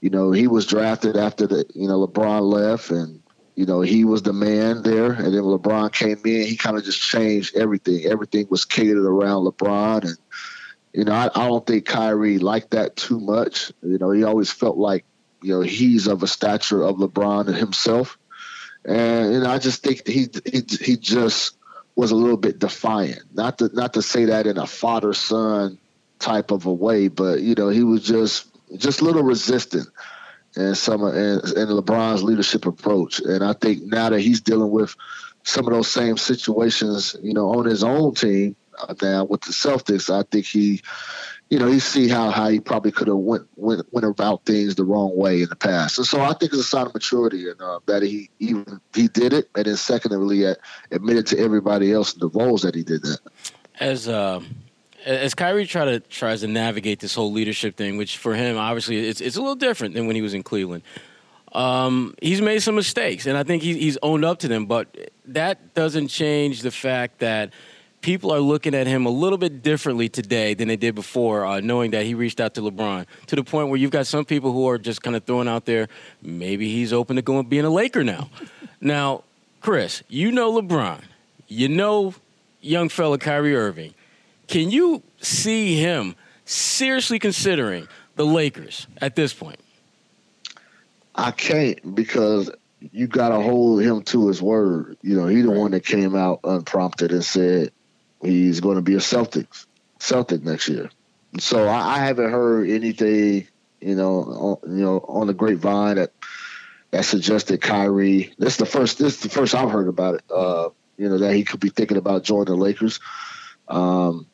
you 0.04 0.10
know, 0.10 0.32
he 0.32 0.48
was 0.48 0.66
drafted 0.66 1.16
after 1.16 1.46
the, 1.46 1.64
you 1.74 1.88
know, 1.88 2.06
LeBron 2.06 2.42
left 2.42 2.90
and, 2.90 3.22
you 3.54 3.64
know, 3.64 3.80
he 3.80 4.04
was 4.04 4.20
the 4.20 4.34
man 4.34 4.82
there. 4.82 5.10
And 5.10 5.32
then 5.32 5.40
LeBron 5.40 5.94
came 5.94 6.20
in, 6.26 6.46
he 6.46 6.58
kind 6.58 6.76
of 6.76 6.84
just 6.84 7.00
changed 7.00 7.56
everything. 7.56 8.04
Everything 8.04 8.46
was 8.50 8.66
catered 8.66 8.98
around 8.98 9.46
LeBron. 9.46 10.02
And, 10.04 10.18
you 10.92 11.04
know, 11.06 11.12
I, 11.12 11.30
I 11.34 11.48
don't 11.48 11.66
think 11.66 11.86
Kyrie 11.86 12.36
liked 12.38 12.72
that 12.72 12.96
too 12.96 13.18
much. 13.18 13.72
You 13.80 13.96
know, 13.96 14.10
he 14.10 14.24
always 14.24 14.52
felt 14.52 14.76
like, 14.76 15.06
you 15.40 15.54
know, 15.54 15.62
he's 15.62 16.06
of 16.06 16.22
a 16.22 16.26
stature 16.26 16.82
of 16.82 16.96
LeBron 16.96 17.56
himself. 17.56 18.18
And, 18.84 19.32
you 19.32 19.40
know, 19.40 19.48
I 19.48 19.58
just 19.58 19.82
think 19.82 20.06
he, 20.06 20.28
he, 20.44 20.62
he 20.82 20.96
just 20.98 21.56
was 21.96 22.10
a 22.10 22.14
little 22.14 22.36
bit 22.36 22.58
defiant. 22.58 23.22
Not 23.32 23.56
to, 23.56 23.70
not 23.72 23.94
to 23.94 24.02
say 24.02 24.26
that 24.26 24.46
in 24.46 24.58
a 24.58 24.66
father 24.66 25.14
son 25.14 25.78
type 26.18 26.50
of 26.50 26.66
a 26.66 26.72
way, 26.74 27.08
but, 27.08 27.40
you 27.40 27.54
know, 27.54 27.70
he 27.70 27.82
was 27.82 28.02
just, 28.02 28.50
just 28.76 29.00
a 29.00 29.04
little 29.04 29.22
resistant 29.22 29.88
and 30.56 30.76
some 30.76 31.02
and, 31.02 31.42
and 31.42 31.70
LeBron's 31.70 32.22
leadership 32.22 32.66
approach. 32.66 33.20
And 33.20 33.42
I 33.42 33.52
think 33.52 33.82
now 33.84 34.10
that 34.10 34.20
he's 34.20 34.40
dealing 34.40 34.70
with 34.70 34.94
some 35.42 35.66
of 35.66 35.72
those 35.72 35.90
same 35.90 36.16
situations, 36.16 37.16
you 37.22 37.34
know, 37.34 37.50
on 37.50 37.66
his 37.66 37.84
own 37.84 38.14
team 38.14 38.56
uh, 38.80 38.94
now 39.02 39.24
with 39.24 39.42
the 39.42 39.52
Celtics, 39.52 40.12
I 40.12 40.24
think 40.30 40.46
he, 40.46 40.80
you 41.50 41.58
know, 41.58 41.66
he 41.66 41.80
see 41.80 42.08
how 42.08 42.30
how 42.30 42.48
he 42.48 42.60
probably 42.60 42.92
could 42.92 43.08
have 43.08 43.16
went, 43.16 43.46
went 43.56 43.92
went 43.92 44.06
about 44.06 44.44
things 44.44 44.74
the 44.74 44.84
wrong 44.84 45.16
way 45.16 45.42
in 45.42 45.48
the 45.48 45.56
past. 45.56 45.98
And 45.98 46.06
so 46.06 46.20
I 46.20 46.34
think 46.34 46.52
it's 46.52 46.60
a 46.60 46.64
sign 46.64 46.86
of 46.86 46.94
maturity 46.94 47.50
and 47.50 47.60
uh, 47.60 47.80
that 47.86 48.02
he 48.02 48.30
even 48.38 48.80
he 48.94 49.08
did 49.08 49.32
it, 49.32 49.48
and 49.54 49.66
then 49.66 49.76
secondly, 49.76 50.44
admitted 50.90 51.26
to 51.28 51.38
everybody 51.38 51.92
else 51.92 52.14
in 52.14 52.20
the 52.20 52.28
roles 52.28 52.62
that 52.62 52.74
he 52.74 52.82
did 52.82 53.02
that. 53.02 53.18
As 53.80 54.08
uh, 54.08 54.40
as 55.04 55.34
Kyrie 55.34 55.66
try 55.66 55.84
to 55.84 56.00
tries 56.00 56.40
to 56.40 56.48
navigate 56.48 57.00
this 57.00 57.14
whole 57.14 57.32
leadership 57.32 57.76
thing, 57.76 57.96
which 57.96 58.18
for 58.18 58.34
him 58.34 58.56
obviously 58.56 59.06
it's 59.06 59.20
it's 59.20 59.36
a 59.36 59.40
little 59.40 59.54
different 59.54 59.94
than 59.94 60.06
when 60.06 60.16
he 60.16 60.22
was 60.22 60.34
in 60.34 60.42
Cleveland. 60.42 60.82
Um, 61.52 62.16
he's 62.20 62.40
made 62.40 62.60
some 62.62 62.74
mistakes, 62.74 63.26
and 63.26 63.38
I 63.38 63.44
think 63.44 63.62
he, 63.62 63.74
he's 63.78 63.96
owned 64.02 64.24
up 64.24 64.40
to 64.40 64.48
them. 64.48 64.66
But 64.66 65.12
that 65.26 65.74
doesn't 65.74 66.08
change 66.08 66.62
the 66.62 66.72
fact 66.72 67.20
that 67.20 67.52
people 68.00 68.32
are 68.32 68.40
looking 68.40 68.74
at 68.74 68.86
him 68.86 69.06
a 69.06 69.10
little 69.10 69.38
bit 69.38 69.62
differently 69.62 70.08
today 70.08 70.52
than 70.54 70.68
they 70.68 70.76
did 70.76 70.94
before, 70.94 71.46
uh, 71.46 71.60
knowing 71.60 71.92
that 71.92 72.04
he 72.04 72.14
reached 72.14 72.40
out 72.40 72.54
to 72.54 72.60
LeBron 72.60 73.06
to 73.28 73.36
the 73.36 73.44
point 73.44 73.68
where 73.68 73.78
you've 73.78 73.92
got 73.92 74.06
some 74.06 74.24
people 74.24 74.52
who 74.52 74.68
are 74.68 74.78
just 74.78 75.02
kind 75.02 75.16
of 75.16 75.24
throwing 75.24 75.48
out 75.48 75.64
there, 75.64 75.88
maybe 76.20 76.70
he's 76.70 76.92
open 76.92 77.16
to 77.16 77.22
going 77.22 77.46
being 77.46 77.64
a 77.64 77.70
Laker 77.70 78.04
now. 78.04 78.28
now, 78.80 79.22
Chris, 79.60 80.02
you 80.08 80.32
know 80.32 80.60
LeBron, 80.60 81.00
you 81.46 81.68
know 81.68 82.14
young 82.60 82.88
fella 82.88 83.16
Kyrie 83.16 83.54
Irving. 83.54 83.94
Can 84.54 84.70
you 84.70 85.02
see 85.20 85.74
him 85.74 86.14
seriously 86.44 87.18
considering 87.18 87.88
the 88.14 88.24
Lakers 88.24 88.86
at 89.00 89.16
this 89.16 89.34
point? 89.34 89.58
I 91.12 91.32
can't 91.32 91.96
because 91.96 92.52
you 92.78 93.08
got 93.08 93.30
to 93.30 93.40
hold 93.40 93.82
him 93.82 94.02
to 94.02 94.28
his 94.28 94.40
word. 94.40 94.96
You 95.02 95.16
know, 95.16 95.26
he's 95.26 95.44
the 95.44 95.50
one 95.50 95.72
that 95.72 95.84
came 95.84 96.14
out 96.14 96.38
unprompted 96.44 97.10
and 97.10 97.24
said 97.24 97.72
he's 98.22 98.60
going 98.60 98.76
to 98.76 98.82
be 98.82 98.94
a 98.94 98.98
Celtics 98.98 99.66
Celtic 99.98 100.44
next 100.44 100.68
year. 100.68 100.88
So 101.40 101.66
I, 101.66 101.96
I 101.96 101.98
haven't 101.98 102.30
heard 102.30 102.70
anything, 102.70 103.48
you 103.80 103.96
know, 103.96 104.20
on, 104.22 104.76
you 104.76 104.84
know, 104.84 105.04
on 105.08 105.26
the 105.26 105.34
grapevine 105.34 105.96
that 105.96 106.12
that 106.92 107.04
suggested 107.04 107.60
Kyrie. 107.60 108.32
This 108.38 108.52
is 108.52 108.58
the 108.58 108.66
first. 108.66 109.00
This 109.00 109.14
is 109.14 109.20
the 109.20 109.30
first 109.30 109.52
I've 109.52 109.72
heard 109.72 109.88
about 109.88 110.14
it. 110.14 110.24
Uh, 110.32 110.68
you 110.96 111.08
know 111.08 111.18
that 111.18 111.34
he 111.34 111.42
could 111.42 111.58
be 111.58 111.70
thinking 111.70 111.96
about 111.96 112.22
joining 112.22 112.44
the 112.44 112.54
Lakers. 112.54 113.00
Um, 113.66 114.28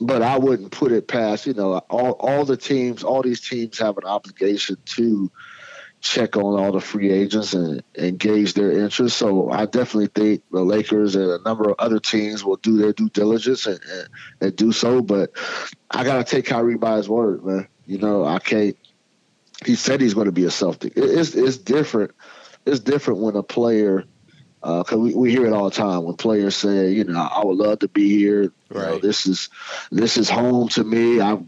but 0.00 0.22
I 0.22 0.38
wouldn't 0.38 0.70
put 0.70 0.92
it 0.92 1.08
past, 1.08 1.46
you 1.46 1.54
know, 1.54 1.78
all, 1.90 2.12
all 2.12 2.44
the 2.44 2.56
teams, 2.56 3.02
all 3.02 3.22
these 3.22 3.40
teams 3.40 3.78
have 3.78 3.98
an 3.98 4.04
obligation 4.04 4.76
to 4.96 5.30
check 6.00 6.36
on 6.36 6.44
all 6.44 6.70
the 6.70 6.80
free 6.80 7.10
agents 7.10 7.54
and 7.54 7.82
engage 7.96 8.54
their 8.54 8.70
interest. 8.70 9.16
So 9.16 9.50
I 9.50 9.66
definitely 9.66 10.06
think 10.06 10.44
the 10.52 10.60
Lakers 10.60 11.16
and 11.16 11.28
a 11.28 11.42
number 11.42 11.68
of 11.68 11.76
other 11.80 11.98
teams 11.98 12.44
will 12.44 12.56
do 12.56 12.76
their 12.76 12.92
due 12.92 13.08
diligence 13.08 13.66
and, 13.66 13.80
and, 13.90 14.08
and 14.40 14.56
do 14.56 14.70
so. 14.70 15.02
But 15.02 15.32
I 15.90 16.04
got 16.04 16.24
to 16.24 16.36
take 16.36 16.46
Kyrie 16.46 16.76
by 16.76 16.96
his 16.98 17.08
word, 17.08 17.44
man. 17.44 17.66
You 17.86 17.98
know, 17.98 18.24
I 18.24 18.38
can't. 18.38 18.76
He 19.66 19.74
said 19.74 20.00
he's 20.00 20.14
going 20.14 20.26
to 20.26 20.32
be 20.32 20.44
a 20.44 20.50
Celtic. 20.52 20.96
It, 20.96 21.04
it's 21.04 21.34
it's 21.34 21.56
different. 21.56 22.12
It's 22.64 22.80
different 22.80 23.20
when 23.20 23.34
a 23.34 23.42
player, 23.42 24.04
because 24.60 24.92
uh, 24.92 24.98
we, 24.98 25.14
we 25.14 25.30
hear 25.30 25.46
it 25.46 25.52
all 25.52 25.64
the 25.64 25.74
time 25.74 26.04
when 26.04 26.14
players 26.14 26.54
say, 26.54 26.92
you 26.92 27.02
know, 27.04 27.18
I 27.18 27.44
would 27.44 27.56
love 27.56 27.80
to 27.80 27.88
be 27.88 28.16
here 28.18 28.52
You 28.72 28.80
know, 28.80 28.92
Right. 28.92 29.02
this 29.02 29.26
is 29.26 29.48
this 29.90 30.16
is 30.16 30.28
home 30.28 30.68
to 30.70 30.84
me. 30.84 31.20
I've 31.20 31.42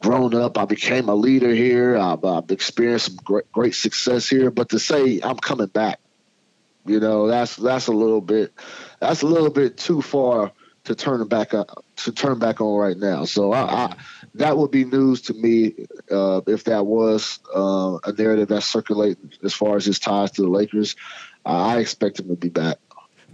grown 0.00 0.34
up. 0.34 0.58
I 0.58 0.64
became 0.64 1.08
a 1.08 1.14
leader 1.14 1.52
here. 1.54 1.96
I've, 1.96 2.24
I've 2.24 2.50
experienced 2.50 3.06
some 3.06 3.16
great, 3.24 3.50
great 3.52 3.74
success 3.74 4.28
here. 4.28 4.50
But 4.50 4.70
to 4.70 4.78
say 4.78 5.20
I'm 5.22 5.36
coming 5.36 5.68
back, 5.68 6.00
you 6.86 7.00
know, 7.00 7.26
that's 7.28 7.56
that's 7.56 7.86
a 7.86 7.92
little 7.92 8.20
bit 8.20 8.52
that's 9.00 9.22
a 9.22 9.26
little 9.26 9.50
bit 9.50 9.76
too 9.76 10.02
far 10.02 10.52
to 10.84 10.94
turn 10.94 11.26
back 11.28 11.54
on, 11.54 11.64
to 11.96 12.12
turn 12.12 12.38
back 12.38 12.60
on 12.60 12.76
right 12.76 12.96
now. 12.96 13.24
So 13.24 13.52
I, 13.52 13.60
I, 13.62 13.96
that 14.34 14.56
would 14.56 14.72
be 14.72 14.84
news 14.84 15.22
to 15.22 15.34
me 15.34 15.74
uh, 16.10 16.40
if 16.46 16.64
that 16.64 16.84
was 16.86 17.38
uh, 17.54 17.98
a 18.04 18.12
narrative 18.12 18.48
that's 18.48 18.66
circulating 18.66 19.32
as 19.44 19.54
far 19.54 19.76
as 19.76 19.84
his 19.84 20.00
ties 20.00 20.32
to 20.32 20.42
the 20.42 20.48
Lakers. 20.48 20.96
Uh, 21.46 21.50
I 21.50 21.78
expect 21.78 22.18
him 22.18 22.28
to 22.28 22.36
be 22.36 22.48
back. 22.48 22.78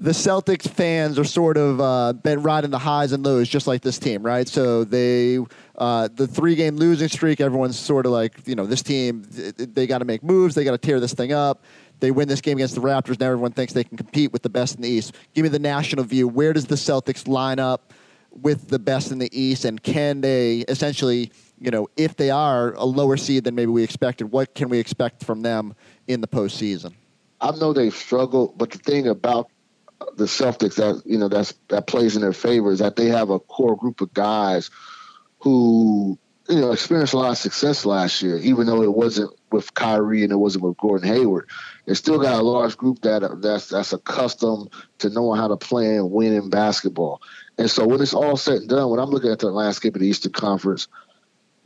The 0.01 0.13
Celtics 0.13 0.69
fans 0.69 1.19
are 1.19 1.25
sort 1.25 1.57
of 1.57 1.81
uh, 1.81 2.13
been 2.13 2.43
riding 2.43 2.71
the 2.71 2.79
highs 2.79 3.13
and 3.13 3.25
lows, 3.25 3.49
just 3.49 3.67
like 3.67 3.83
this 3.83 3.99
team, 3.99 4.23
right? 4.23 4.47
So 4.47 4.85
they, 4.85 5.39
uh, 5.77 6.09
the 6.15 6.27
three-game 6.27 6.77
losing 6.77 7.09
streak, 7.09 7.41
everyone's 7.41 7.79
sort 7.79 8.07
of 8.07 8.13
like, 8.13 8.47
you 8.47 8.55
know, 8.55 8.65
this 8.65 8.83
team, 8.83 9.25
they 9.29 9.87
got 9.89 9.99
to 9.99 10.05
make 10.05 10.23
moves, 10.23 10.55
they 10.55 10.63
got 10.63 10.71
to 10.73 10.79
tear 10.79 11.01
this 11.01 11.15
thing 11.15 11.33
up. 11.33 11.65
They 12.01 12.13
win 12.13 12.29
this 12.29 12.41
game 12.41 12.59
against 12.59 12.77
the 12.77 12.81
Raptors. 12.81 13.19
Now 13.19 13.27
everyone 13.27 13.51
thinks 13.51 13.73
they 13.73 13.83
can 13.83 13.97
compete 13.97 14.33
with 14.33 14.43
the 14.43 14.49
best 14.49 14.77
in 14.77 14.83
the 14.83 14.89
East. 14.89 15.17
Give 15.35 15.43
me 15.43 15.49
the 15.49 15.59
national 15.59 16.05
view. 16.05 16.29
Where 16.29 16.53
does 16.53 16.67
the 16.67 16.77
Celtics 16.77 17.27
line 17.27 17.59
up 17.59 17.93
with 18.31 18.69
the 18.69 18.79
best 18.79 19.11
in 19.11 19.19
the 19.19 19.29
East, 19.37 19.65
and 19.65 19.83
can 19.83 20.21
they 20.21 20.59
essentially, 20.69 21.33
you 21.59 21.71
know, 21.71 21.89
if 21.97 22.15
they 22.15 22.31
are 22.31 22.73
a 22.75 22.85
lower 22.85 23.17
seed 23.17 23.43
than 23.45 23.55
maybe 23.57 23.73
we 23.73 23.83
expected, 23.83 24.27
what 24.27 24.55
can 24.55 24.69
we 24.69 24.79
expect 24.79 25.25
from 25.25 25.43
them 25.43 25.75
in 26.07 26.21
the 26.21 26.29
postseason? 26.29 26.95
I 27.41 27.51
know 27.53 27.73
they've 27.73 27.95
struggled, 27.95 28.57
but 28.59 28.71
the 28.71 28.79
thing 28.79 29.09
about 29.09 29.51
the 30.17 30.25
Celtics 30.25 30.77
that 30.77 31.03
you 31.05 31.19
know 31.19 31.29
that's 31.29 31.55
that 31.69 31.87
plays 31.87 32.17
in 32.17 32.23
their 32.23 32.33
favor 32.33 32.73
is 32.73 32.79
that 32.79 32.97
they 32.97 33.07
have 33.07 33.31
a 33.31 33.39
core 33.39 33.77
group 33.77 34.01
of 34.01 34.13
guys 34.15 34.71
who 35.41 36.19
you 36.49 36.61
know 36.61 36.73
experienced 36.73 37.15
a 37.15 37.19
lot 37.19 37.31
of 37.31 37.39
success 37.39 37.85
last 37.85 38.23
year, 38.23 38.39
even 38.39 38.67
though 38.67 38.83
it 38.83 38.93
wasn't 38.93 39.31
with 39.51 39.73
Kyrie 39.75 40.23
and 40.23 40.33
it 40.33 40.37
wasn't 40.37 40.65
with 40.65 40.77
Gordon 40.77 41.09
Hayward. 41.09 41.49
They 41.87 41.95
still 41.95 42.19
got 42.19 42.41
a 42.41 42.43
large 42.43 42.77
group 42.77 43.03
that 43.03 43.23
uh, 43.23 43.35
that's 43.37 43.69
that's 43.69 43.93
accustomed 43.93 44.71
to 44.99 45.11
knowing 45.11 45.41
how 45.41 45.49
to 45.49 45.57
play 45.57 45.97
and 45.97 46.11
win 46.11 46.33
in 46.33 46.51
basketball. 46.51 47.21
And 47.57 47.71
so 47.71 47.87
when 47.87 48.01
it's 48.01 48.15
all 48.15 48.37
said 48.37 48.59
and 48.59 48.69
done, 48.69 48.91
when 48.91 49.01
I'm 49.01 49.11
looking 49.11 49.33
at 49.33 49.41
the 49.41 49.51
landscape 49.51 49.95
of 49.97 50.01
the 50.01 50.09
Eastern 50.09 50.33
Conference, 50.33 50.87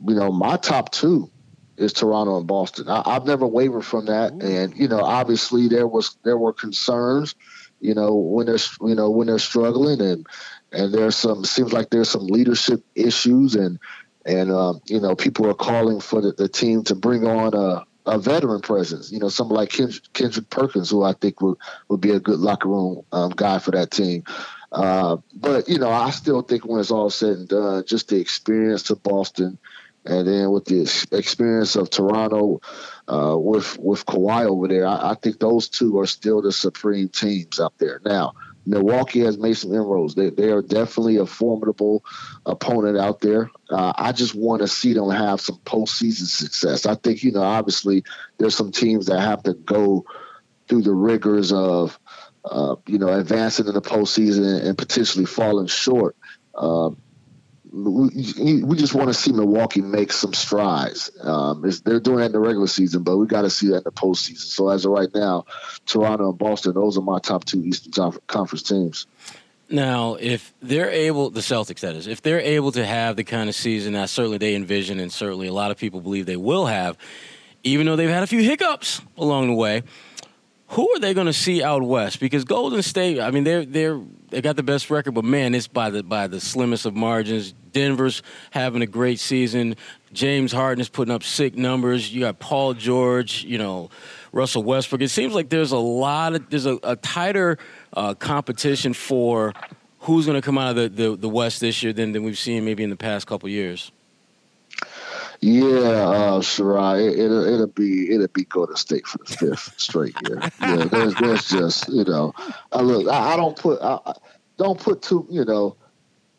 you 0.05 0.15
know 0.15 0.31
my 0.31 0.57
top 0.57 0.91
two 0.91 1.29
is 1.77 1.93
Toronto 1.93 2.37
and 2.37 2.47
Boston. 2.47 2.87
I, 2.87 3.01
I've 3.05 3.25
never 3.25 3.47
wavered 3.47 3.85
from 3.85 4.05
that, 4.05 4.33
and 4.33 4.77
you 4.77 4.87
know, 4.87 5.01
obviously 5.01 5.67
there 5.67 5.87
was 5.87 6.17
there 6.23 6.37
were 6.37 6.53
concerns, 6.53 7.35
you 7.83 7.93
know, 7.93 8.15
when 8.15 8.45
they're 8.45 8.57
you 8.81 8.95
know 8.95 9.09
when 9.09 9.27
they're 9.27 9.39
struggling, 9.39 10.01
and 10.01 10.25
and 10.71 10.93
there's 10.93 11.15
some 11.15 11.43
seems 11.43 11.73
like 11.73 11.89
there's 11.89 12.09
some 12.09 12.25
leadership 12.27 12.83
issues, 12.95 13.55
and 13.55 13.79
and 14.25 14.51
um, 14.51 14.81
you 14.85 14.99
know 14.99 15.15
people 15.15 15.47
are 15.49 15.53
calling 15.53 15.99
for 15.99 16.21
the, 16.21 16.31
the 16.31 16.47
team 16.47 16.83
to 16.85 16.95
bring 16.95 17.27
on 17.27 17.53
a, 17.53 17.85
a 18.05 18.17
veteran 18.17 18.61
presence, 18.61 19.11
you 19.11 19.19
know, 19.19 19.29
someone 19.29 19.57
like 19.57 19.69
Kendrick, 19.69 20.11
Kendrick 20.13 20.49
Perkins, 20.49 20.89
who 20.89 21.03
I 21.03 21.13
think 21.13 21.41
would 21.41 21.57
would 21.89 22.01
be 22.01 22.11
a 22.11 22.19
good 22.19 22.39
locker 22.39 22.69
room 22.69 23.03
um, 23.11 23.31
guy 23.31 23.59
for 23.59 23.71
that 23.71 23.91
team. 23.91 24.23
Uh, 24.71 25.17
but 25.35 25.69
you 25.69 25.77
know, 25.77 25.91
I 25.91 26.09
still 26.09 26.41
think 26.41 26.65
when 26.65 26.79
it's 26.79 26.91
all 26.91 27.09
said 27.09 27.37
and 27.37 27.47
done, 27.47 27.83
just 27.85 28.09
the 28.09 28.19
experience 28.19 28.89
of 28.89 29.03
Boston 29.03 29.59
and 30.05 30.27
then 30.27 30.51
with 30.51 30.65
the 30.65 30.81
experience 31.11 31.75
of 31.75 31.89
Toronto 31.89 32.61
uh, 33.07 33.37
with 33.37 33.77
with 33.79 34.05
Kawhi 34.05 34.45
over 34.45 34.67
there, 34.67 34.85
I, 34.85 35.11
I 35.11 35.15
think 35.15 35.39
those 35.39 35.69
two 35.69 35.99
are 35.99 36.07
still 36.07 36.41
the 36.41 36.51
supreme 36.51 37.09
teams 37.09 37.59
out 37.59 37.77
there. 37.77 38.01
Now, 38.03 38.33
Milwaukee 38.65 39.21
has 39.21 39.37
made 39.37 39.55
some 39.55 39.73
inroads. 39.73 40.15
They 40.15 40.29
they 40.29 40.51
are 40.51 40.61
definitely 40.61 41.17
a 41.17 41.25
formidable 41.25 42.03
opponent 42.45 42.97
out 42.97 43.21
there. 43.21 43.49
Uh, 43.69 43.93
I 43.95 44.11
just 44.11 44.35
want 44.35 44.61
to 44.61 44.67
see 44.67 44.93
them 44.93 45.09
have 45.09 45.41
some 45.41 45.57
postseason 45.65 46.27
success. 46.27 46.85
I 46.85 46.95
think 46.95 47.23
you 47.23 47.31
know, 47.31 47.43
obviously, 47.43 48.03
there's 48.37 48.55
some 48.55 48.71
teams 48.71 49.07
that 49.07 49.19
have 49.19 49.43
to 49.43 49.53
go 49.53 50.05
through 50.67 50.83
the 50.83 50.93
rigors 50.93 51.51
of 51.51 51.99
uh, 52.45 52.75
you 52.87 52.99
know 52.99 53.07
advancing 53.07 53.67
in 53.67 53.73
the 53.73 53.81
postseason 53.81 54.65
and 54.65 54.77
potentially 54.77 55.25
falling 55.25 55.67
short. 55.67 56.15
Um, 56.55 56.97
we, 57.73 58.75
just 58.77 58.93
want 58.93 59.07
to 59.07 59.15
see 59.15 59.31
Milwaukee 59.31 59.81
make 59.81 60.11
some 60.11 60.33
strides. 60.33 61.09
Um, 61.19 61.67
they're 61.83 61.99
doing 61.99 62.17
that 62.19 62.27
in 62.27 62.31
the 62.31 62.39
regular 62.39 62.67
season, 62.67 63.01
but 63.01 63.17
we 63.17 63.25
got 63.25 63.41
to 63.41 63.49
see 63.49 63.69
that 63.69 63.77
in 63.77 63.83
the 63.83 63.91
postseason. 63.91 64.37
So 64.37 64.69
as 64.69 64.85
of 64.85 64.91
right 64.91 65.09
now, 65.13 65.45
Toronto 65.87 66.29
and 66.29 66.37
Boston, 66.37 66.75
those 66.75 66.99
are 66.99 67.01
my 67.01 67.17
top 67.17 67.45
two 67.45 67.63
Eastern 67.63 68.11
Conference 68.27 68.61
teams. 68.63 69.07
Now, 69.69 70.17
if 70.19 70.53
they're 70.61 70.91
able, 70.91 71.31
the 71.31 71.39
Celtics, 71.39 71.79
that 71.79 71.95
is, 71.95 72.05
if 72.05 72.21
they're 72.21 72.39
able 72.39 72.71
to 72.73 72.85
have 72.85 73.15
the 73.15 73.23
kind 73.23 73.49
of 73.49 73.55
season 73.55 73.93
that 73.93 74.09
certainly 74.09 74.37
they 74.37 74.53
envision 74.53 74.99
and 74.99 75.11
certainly 75.11 75.47
a 75.47 75.53
lot 75.53 75.71
of 75.71 75.77
people 75.77 75.99
believe 75.99 76.27
they 76.27 76.37
will 76.37 76.67
have, 76.67 76.95
even 77.63 77.87
though 77.87 77.95
they've 77.95 78.09
had 78.09 78.21
a 78.21 78.27
few 78.27 78.43
hiccups 78.43 79.01
along 79.17 79.47
the 79.47 79.55
way, 79.55 79.81
who 80.67 80.89
are 80.91 80.99
they 80.99 81.15
going 81.15 81.27
to 81.27 81.33
see 81.33 81.63
out 81.63 81.81
west? 81.81 82.19
Because 82.19 82.43
Golden 82.43 82.83
State, 82.83 83.19
I 83.19 83.31
mean, 83.31 83.43
they're 83.43 83.65
they're 83.65 83.99
they 84.29 84.41
got 84.41 84.55
the 84.55 84.63
best 84.63 84.89
record, 84.89 85.13
but 85.13 85.23
man, 85.23 85.53
it's 85.55 85.67
by 85.67 85.89
the 85.89 86.03
by 86.03 86.27
the 86.27 86.39
slimmest 86.39 86.85
of 86.85 86.95
margins. 86.95 87.53
Denver's 87.73 88.23
having 88.51 88.81
a 88.81 88.87
great 88.87 89.19
season. 89.19 89.75
James 90.13 90.51
Harden 90.51 90.81
is 90.81 90.89
putting 90.89 91.13
up 91.13 91.23
sick 91.23 91.55
numbers. 91.55 92.13
You 92.13 92.21
got 92.21 92.39
Paul 92.39 92.73
George, 92.73 93.43
you 93.43 93.57
know, 93.57 93.89
Russell 94.31 94.63
Westbrook. 94.63 95.01
It 95.01 95.09
seems 95.09 95.33
like 95.33 95.49
there's 95.49 95.71
a 95.71 95.77
lot 95.77 96.35
of 96.35 96.49
there's 96.49 96.65
a, 96.65 96.79
a 96.83 96.95
tighter 96.95 97.57
uh, 97.93 98.13
competition 98.13 98.93
for 98.93 99.53
who's 99.99 100.25
going 100.25 100.39
to 100.39 100.45
come 100.45 100.57
out 100.57 100.69
of 100.69 100.75
the, 100.75 100.89
the, 100.89 101.15
the 101.15 101.29
West 101.29 101.61
this 101.61 101.81
year 101.81 101.93
than, 101.93 102.11
than 102.11 102.23
we've 102.23 102.37
seen 102.37 102.65
maybe 102.65 102.83
in 102.83 102.89
the 102.89 102.95
past 102.95 103.25
couple 103.25 103.49
years. 103.49 103.91
Yeah, 105.39 105.65
uh, 105.65 106.41
it, 106.95 107.19
it'll, 107.19 107.43
it'll 107.43 107.67
be 107.67 108.13
it'll 108.13 108.27
be 108.29 108.45
Golden 108.45 108.77
State 108.77 109.05
for 109.05 109.17
the 109.17 109.25
fifth 109.25 109.73
straight 109.77 110.15
year. 110.25 110.39
Yeah, 110.61 110.85
there's, 110.85 111.15
there's 111.15 111.49
just 111.49 111.89
you 111.89 112.05
know, 112.05 112.33
I 112.71 112.81
look, 112.81 113.07
I, 113.09 113.33
I 113.33 113.35
don't 113.35 113.57
put 113.57 113.81
I, 113.81 113.99
I 114.05 114.13
don't 114.57 114.79
put 114.79 115.01
too 115.01 115.27
you 115.29 115.43
know, 115.43 115.75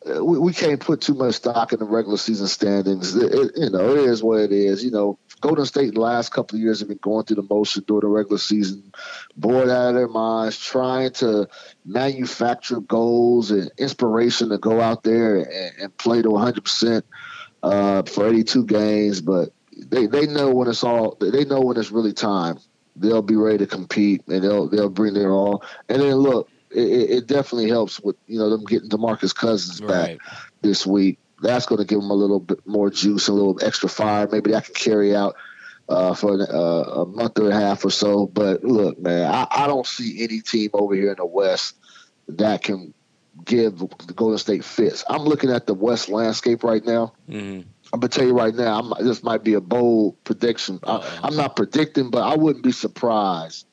we, 0.05 0.37
we 0.37 0.53
can't 0.53 0.79
put 0.79 1.01
too 1.01 1.13
much 1.13 1.35
stock 1.35 1.73
in 1.73 1.79
the 1.79 1.85
regular 1.85 2.17
season 2.17 2.47
standings. 2.47 3.15
It, 3.15 3.33
it, 3.33 3.51
you 3.55 3.69
know, 3.69 3.95
it 3.95 4.09
is 4.09 4.23
what 4.23 4.41
it 4.41 4.51
is. 4.51 4.83
You 4.83 4.91
know, 4.91 5.17
Golden 5.41 5.65
State 5.65 5.93
the 5.93 5.99
last 5.99 6.31
couple 6.31 6.57
of 6.57 6.61
years 6.61 6.79
have 6.79 6.89
been 6.89 6.99
going 7.01 7.25
through 7.25 7.37
the 7.37 7.47
motion 7.49 7.83
during 7.87 8.01
the 8.01 8.07
regular 8.07 8.37
season, 8.37 8.93
bored 9.35 9.69
out 9.69 9.89
of 9.89 9.95
their 9.95 10.07
minds, 10.07 10.59
trying 10.59 11.11
to 11.13 11.47
manufacture 11.85 12.79
goals 12.79 13.51
and 13.51 13.71
inspiration 13.77 14.49
to 14.49 14.57
go 14.57 14.79
out 14.79 15.03
there 15.03 15.37
and, 15.37 15.73
and 15.79 15.97
play 15.97 16.21
to 16.21 16.29
100 16.29 16.63
percent 16.63 17.05
uh, 17.63 18.03
for 18.03 18.27
82 18.27 18.65
games, 18.65 19.21
but 19.21 19.49
they, 19.75 20.05
they 20.05 20.27
know 20.27 20.51
when 20.53 20.67
it's 20.67 20.83
all 20.83 21.17
they 21.19 21.45
know 21.45 21.61
when 21.61 21.77
it's 21.77 21.91
really 21.91 22.13
time. 22.13 22.59
They'll 22.95 23.21
be 23.21 23.35
ready 23.35 23.57
to 23.57 23.67
compete 23.67 24.25
and 24.27 24.41
they'll 24.41 24.69
they'll 24.69 24.89
bring 24.89 25.13
their 25.15 25.31
all. 25.31 25.63
And 25.89 26.01
then 26.01 26.13
look, 26.13 26.49
it, 26.75 27.09
it 27.11 27.27
definitely 27.27 27.69
helps 27.69 27.99
with 27.99 28.15
you 28.27 28.37
know 28.39 28.49
them 28.49 28.65
getting 28.65 28.89
Demarcus 28.89 29.33
Cousins 29.35 29.81
Right. 29.81 30.19
back 30.19 30.35
this 30.61 30.85
week. 30.85 31.19
That's 31.41 31.65
going 31.65 31.79
to 31.79 31.85
give 31.85 31.99
them 31.99 32.11
a 32.11 32.15
little 32.15 32.39
bit 32.39 32.59
more 32.65 32.89
juice, 32.89 33.27
a 33.27 33.33
little 33.33 33.57
extra 33.61 33.89
fire. 33.89 34.27
Maybe 34.31 34.51
that 34.51 34.65
can 34.65 34.73
carry 34.73 35.15
out 35.15 35.35
uh, 35.89 36.13
for 36.13 36.39
uh, 36.41 37.01
a 37.01 37.05
month 37.05 37.37
or 37.39 37.49
a 37.49 37.53
half 37.53 37.83
or 37.83 37.91
so. 37.91 38.25
But 38.27 38.63
look, 38.63 38.97
man, 38.99 39.29
I, 39.31 39.45
I 39.51 39.67
don't 39.67 39.85
see 39.85 40.23
any 40.23 40.41
team 40.41 40.69
over 40.73 40.95
here 40.95 41.09
in 41.09 41.17
the 41.17 41.25
West 41.25 41.75
that 42.29 42.63
can 42.63 42.93
give 43.43 43.79
the 43.79 44.13
Golden 44.15 44.37
State 44.37 44.63
fits. 44.63 45.03
I'm 45.09 45.23
looking 45.23 45.51
at 45.51 45.67
the 45.67 45.73
West 45.73 46.07
landscape 46.09 46.63
right 46.63 46.83
now. 46.85 47.13
hmm 47.27 47.61
I'm 47.93 47.99
gonna 47.99 48.09
tell 48.09 48.25
you 48.25 48.33
right 48.33 48.55
now, 48.55 48.79
I'm, 48.79 49.05
this 49.05 49.21
might 49.21 49.43
be 49.43 49.53
a 49.53 49.61
bold 49.61 50.21
prediction. 50.23 50.79
I, 50.83 51.19
I'm 51.23 51.35
not 51.35 51.55
predicting, 51.55 52.09
but 52.09 52.23
I 52.23 52.35
wouldn't 52.35 52.63
be 52.63 52.71
surprised 52.71 53.65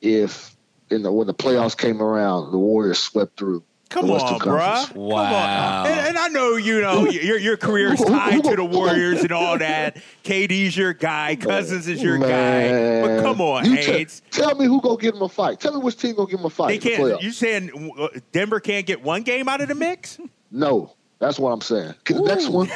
if 0.00 0.55
in 0.90 1.02
the 1.02 1.10
when 1.12 1.26
the 1.26 1.34
playoffs 1.34 1.76
came 1.76 2.00
around, 2.02 2.50
the 2.52 2.58
Warriors 2.58 2.98
swept 2.98 3.38
through. 3.38 3.62
Come 3.88 4.08
the 4.08 4.14
Western 4.14 4.34
on, 4.34 4.38
Conference. 4.40 4.86
bruh. 4.88 4.92
Come 4.94 5.02
Wow. 5.02 5.82
on. 5.82 5.86
And, 5.86 6.00
and 6.08 6.18
I 6.18 6.26
know, 6.28 6.56
you 6.56 6.80
know, 6.80 7.08
your, 7.08 7.38
your 7.38 7.56
career 7.56 7.92
is 7.92 8.00
tied 8.00 8.42
to 8.42 8.56
the 8.56 8.64
Warriors 8.64 9.20
and 9.22 9.30
all 9.30 9.56
that. 9.58 9.98
KD's 10.24 10.76
your 10.76 10.92
guy. 10.92 11.36
Cousins 11.36 11.86
is 11.86 12.02
your 12.02 12.18
guy. 12.18 13.02
But 13.02 13.22
come 13.22 13.40
on, 13.40 13.64
You 13.64 13.76
te- 13.76 14.06
tell 14.32 14.56
me 14.56 14.66
who 14.66 14.80
gonna 14.80 14.96
give 15.00 15.14
him 15.14 15.22
a 15.22 15.28
fight. 15.28 15.60
Tell 15.60 15.72
me 15.72 15.78
which 15.78 15.98
team 15.98 16.16
gonna 16.16 16.28
give 16.28 16.40
him 16.40 16.46
a 16.46 16.50
fight. 16.50 16.68
They 16.68 16.74
in 16.90 16.96
can't. 16.96 17.02
playoffs. 17.12 17.22
You 17.22 17.30
saying 17.30 17.92
uh, 17.96 18.08
Denver 18.32 18.58
can't 18.58 18.86
get 18.86 19.04
one 19.04 19.22
game 19.22 19.48
out 19.48 19.60
of 19.60 19.68
the 19.68 19.76
mix? 19.76 20.18
no, 20.50 20.95
that's 21.18 21.38
what 21.38 21.50
I'm 21.50 21.60
saying. 21.60 21.94
The 22.04 22.20
next 22.20 22.48
one, 22.48 22.68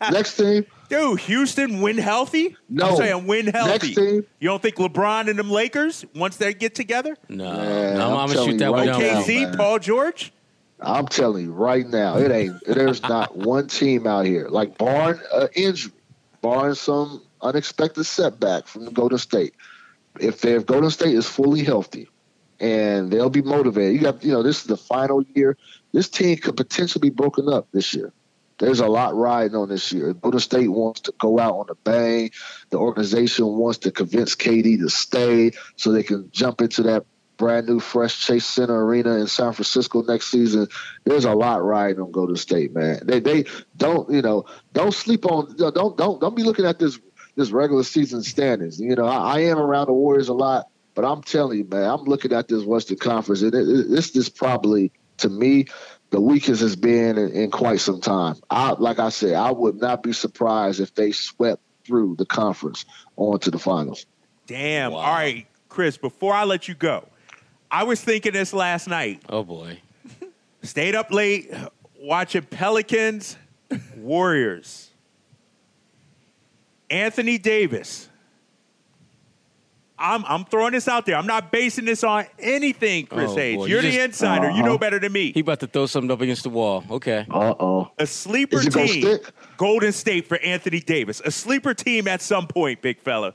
next 0.12 0.36
team, 0.36 0.66
Dude, 0.88 1.20
Houston 1.20 1.80
win 1.80 1.96
healthy? 1.96 2.54
No. 2.68 2.90
I'm 2.90 2.96
saying 2.96 3.26
win 3.26 3.46
healthy. 3.46 3.70
Next 3.70 3.94
team. 3.94 4.26
You 4.40 4.48
don't 4.48 4.60
think 4.60 4.76
LeBron 4.76 5.30
and 5.30 5.38
them 5.38 5.50
Lakers, 5.50 6.04
once 6.14 6.36
they 6.36 6.52
get 6.52 6.74
together? 6.74 7.16
No, 7.30 7.50
Man, 7.50 7.96
no, 7.96 8.06
I'm, 8.08 8.12
I'm 8.12 8.18
I'm 8.18 8.28
gonna 8.28 8.44
shoot 8.44 8.52
you 8.52 8.58
that 8.58 8.70
one 8.72 8.88
right 8.88 9.00
down. 9.00 9.00
now. 9.00 9.22
KC. 9.22 9.56
Paul 9.56 9.78
George? 9.78 10.32
I'm 10.80 11.06
telling 11.06 11.44
you 11.46 11.52
right 11.52 11.86
now, 11.86 12.18
it 12.18 12.30
ain't. 12.30 12.62
There's 12.66 13.02
not 13.02 13.36
one 13.38 13.68
team 13.68 14.06
out 14.06 14.26
here 14.26 14.48
like 14.48 14.76
barring 14.76 15.20
uh, 15.32 15.46
injury, 15.54 15.92
barring 16.42 16.74
some 16.74 17.22
unexpected 17.40 18.04
setback 18.04 18.66
from 18.66 18.84
the 18.84 18.90
Golden 18.90 19.18
State. 19.18 19.54
If 20.20 20.42
they 20.42 20.56
if 20.56 20.66
Golden 20.66 20.90
State 20.90 21.14
is 21.14 21.26
fully 21.26 21.64
healthy 21.64 22.08
and 22.62 23.10
they'll 23.10 23.28
be 23.28 23.42
motivated. 23.42 23.94
You 23.94 24.00
got, 24.00 24.24
you 24.24 24.32
know, 24.32 24.42
this 24.44 24.60
is 24.60 24.66
the 24.66 24.76
final 24.76 25.22
year. 25.34 25.58
This 25.92 26.08
team 26.08 26.36
could 26.36 26.56
potentially 26.56 27.00
be 27.00 27.14
broken 27.14 27.48
up 27.48 27.66
this 27.72 27.92
year. 27.92 28.12
There's 28.58 28.78
a 28.78 28.86
lot 28.86 29.16
riding 29.16 29.56
on 29.56 29.68
this 29.68 29.92
year. 29.92 30.14
Golden 30.14 30.38
State 30.38 30.68
wants 30.68 31.00
to 31.02 31.14
go 31.18 31.40
out 31.40 31.54
on 31.54 31.66
a 31.70 31.74
bang. 31.74 32.30
The 32.70 32.78
organization 32.78 33.46
wants 33.46 33.78
to 33.78 33.90
convince 33.90 34.36
KD 34.36 34.78
to 34.78 34.88
stay 34.88 35.50
so 35.74 35.90
they 35.90 36.04
can 36.04 36.30
jump 36.30 36.60
into 36.60 36.84
that 36.84 37.04
brand 37.36 37.66
new, 37.66 37.80
fresh 37.80 38.24
Chase 38.24 38.46
Center 38.46 38.84
Arena 38.84 39.16
in 39.16 39.26
San 39.26 39.52
Francisco 39.52 40.02
next 40.02 40.30
season. 40.30 40.68
There's 41.02 41.24
a 41.24 41.34
lot 41.34 41.64
riding 41.64 42.00
on 42.00 42.12
Golden 42.12 42.36
State, 42.36 42.72
man. 42.72 43.00
They 43.04 43.18
they 43.18 43.46
don't 43.76 44.08
you 44.08 44.22
know 44.22 44.44
don't 44.72 44.94
sleep 44.94 45.26
on 45.26 45.56
don't 45.56 45.96
don't 45.96 46.20
don't 46.20 46.36
be 46.36 46.44
looking 46.44 46.66
at 46.66 46.78
this 46.78 47.00
this 47.34 47.50
regular 47.50 47.82
season 47.82 48.22
standings. 48.22 48.78
You 48.80 48.94
know 48.94 49.06
I, 49.06 49.38
I 49.38 49.40
am 49.40 49.58
around 49.58 49.86
the 49.86 49.92
Warriors 49.94 50.28
a 50.28 50.34
lot, 50.34 50.66
but 50.94 51.04
I'm 51.04 51.22
telling 51.22 51.58
you, 51.58 51.64
man, 51.64 51.88
I'm 51.88 52.04
looking 52.04 52.32
at 52.32 52.48
this 52.48 52.64
Western 52.64 52.98
Conference, 52.98 53.42
and 53.42 53.54
it, 53.54 53.68
it, 53.68 53.90
this 53.90 54.14
is 54.16 54.28
probably 54.28 54.92
to 55.18 55.28
me 55.28 55.66
the 56.10 56.20
weakest 56.20 56.60
has 56.60 56.76
been 56.76 57.16
in, 57.16 57.30
in, 57.30 57.50
quite 57.50 57.80
some 57.80 58.00
time. 58.00 58.36
I, 58.50 58.72
like 58.72 58.98
I 58.98 59.08
said, 59.08 59.34
I 59.34 59.50
would 59.50 59.80
not 59.80 60.02
be 60.02 60.12
surprised 60.12 60.80
if 60.80 60.94
they 60.94 61.12
swept 61.12 61.62
through 61.84 62.16
the 62.16 62.26
conference 62.26 62.84
on 63.16 63.38
to 63.40 63.50
the 63.50 63.58
finals. 63.58 64.06
Damn. 64.46 64.92
Wow. 64.92 64.98
All 64.98 65.14
right, 65.14 65.46
Chris, 65.68 65.96
before 65.96 66.34
I 66.34 66.44
let 66.44 66.68
you 66.68 66.74
go, 66.74 67.08
I 67.70 67.84
was 67.84 68.02
thinking 68.02 68.34
this 68.34 68.52
last 68.52 68.88
night. 68.88 69.22
Oh, 69.28 69.42
boy. 69.42 69.78
Stayed 70.62 70.94
up 70.94 71.10
late 71.10 71.50
watching 71.98 72.42
Pelicans, 72.42 73.36
Warriors. 73.96 74.90
Anthony 76.90 77.38
Davis 77.38 78.10
I'm 80.02 80.24
I'm 80.26 80.44
throwing 80.44 80.72
this 80.72 80.88
out 80.88 81.06
there. 81.06 81.16
I'm 81.16 81.26
not 81.26 81.52
basing 81.52 81.84
this 81.84 82.02
on 82.02 82.26
anything, 82.40 83.06
Chris 83.06 83.30
oh, 83.30 83.36
Haynes. 83.36 83.58
Boy. 83.58 83.66
You're 83.66 83.80
you 83.80 83.90
the 83.90 83.96
just, 83.96 84.04
insider. 84.04 84.48
Uh-huh. 84.48 84.56
You 84.56 84.62
know 84.64 84.76
better 84.76 84.98
than 84.98 85.12
me. 85.12 85.32
He 85.32 85.40
about 85.40 85.60
to 85.60 85.68
throw 85.68 85.86
something 85.86 86.10
up 86.10 86.20
against 86.20 86.42
the 86.42 86.50
wall. 86.50 86.84
Okay. 86.90 87.24
Uh 87.30 87.54
oh. 87.58 87.90
A 87.98 88.06
sleeper 88.06 88.60
team. 88.60 89.20
Golden 89.56 89.92
State 89.92 90.26
for 90.26 90.38
Anthony 90.38 90.80
Davis. 90.80 91.22
A 91.24 91.30
sleeper 91.30 91.72
team 91.72 92.08
at 92.08 92.20
some 92.20 92.48
point, 92.48 92.82
big 92.82 92.98
fella. 93.00 93.34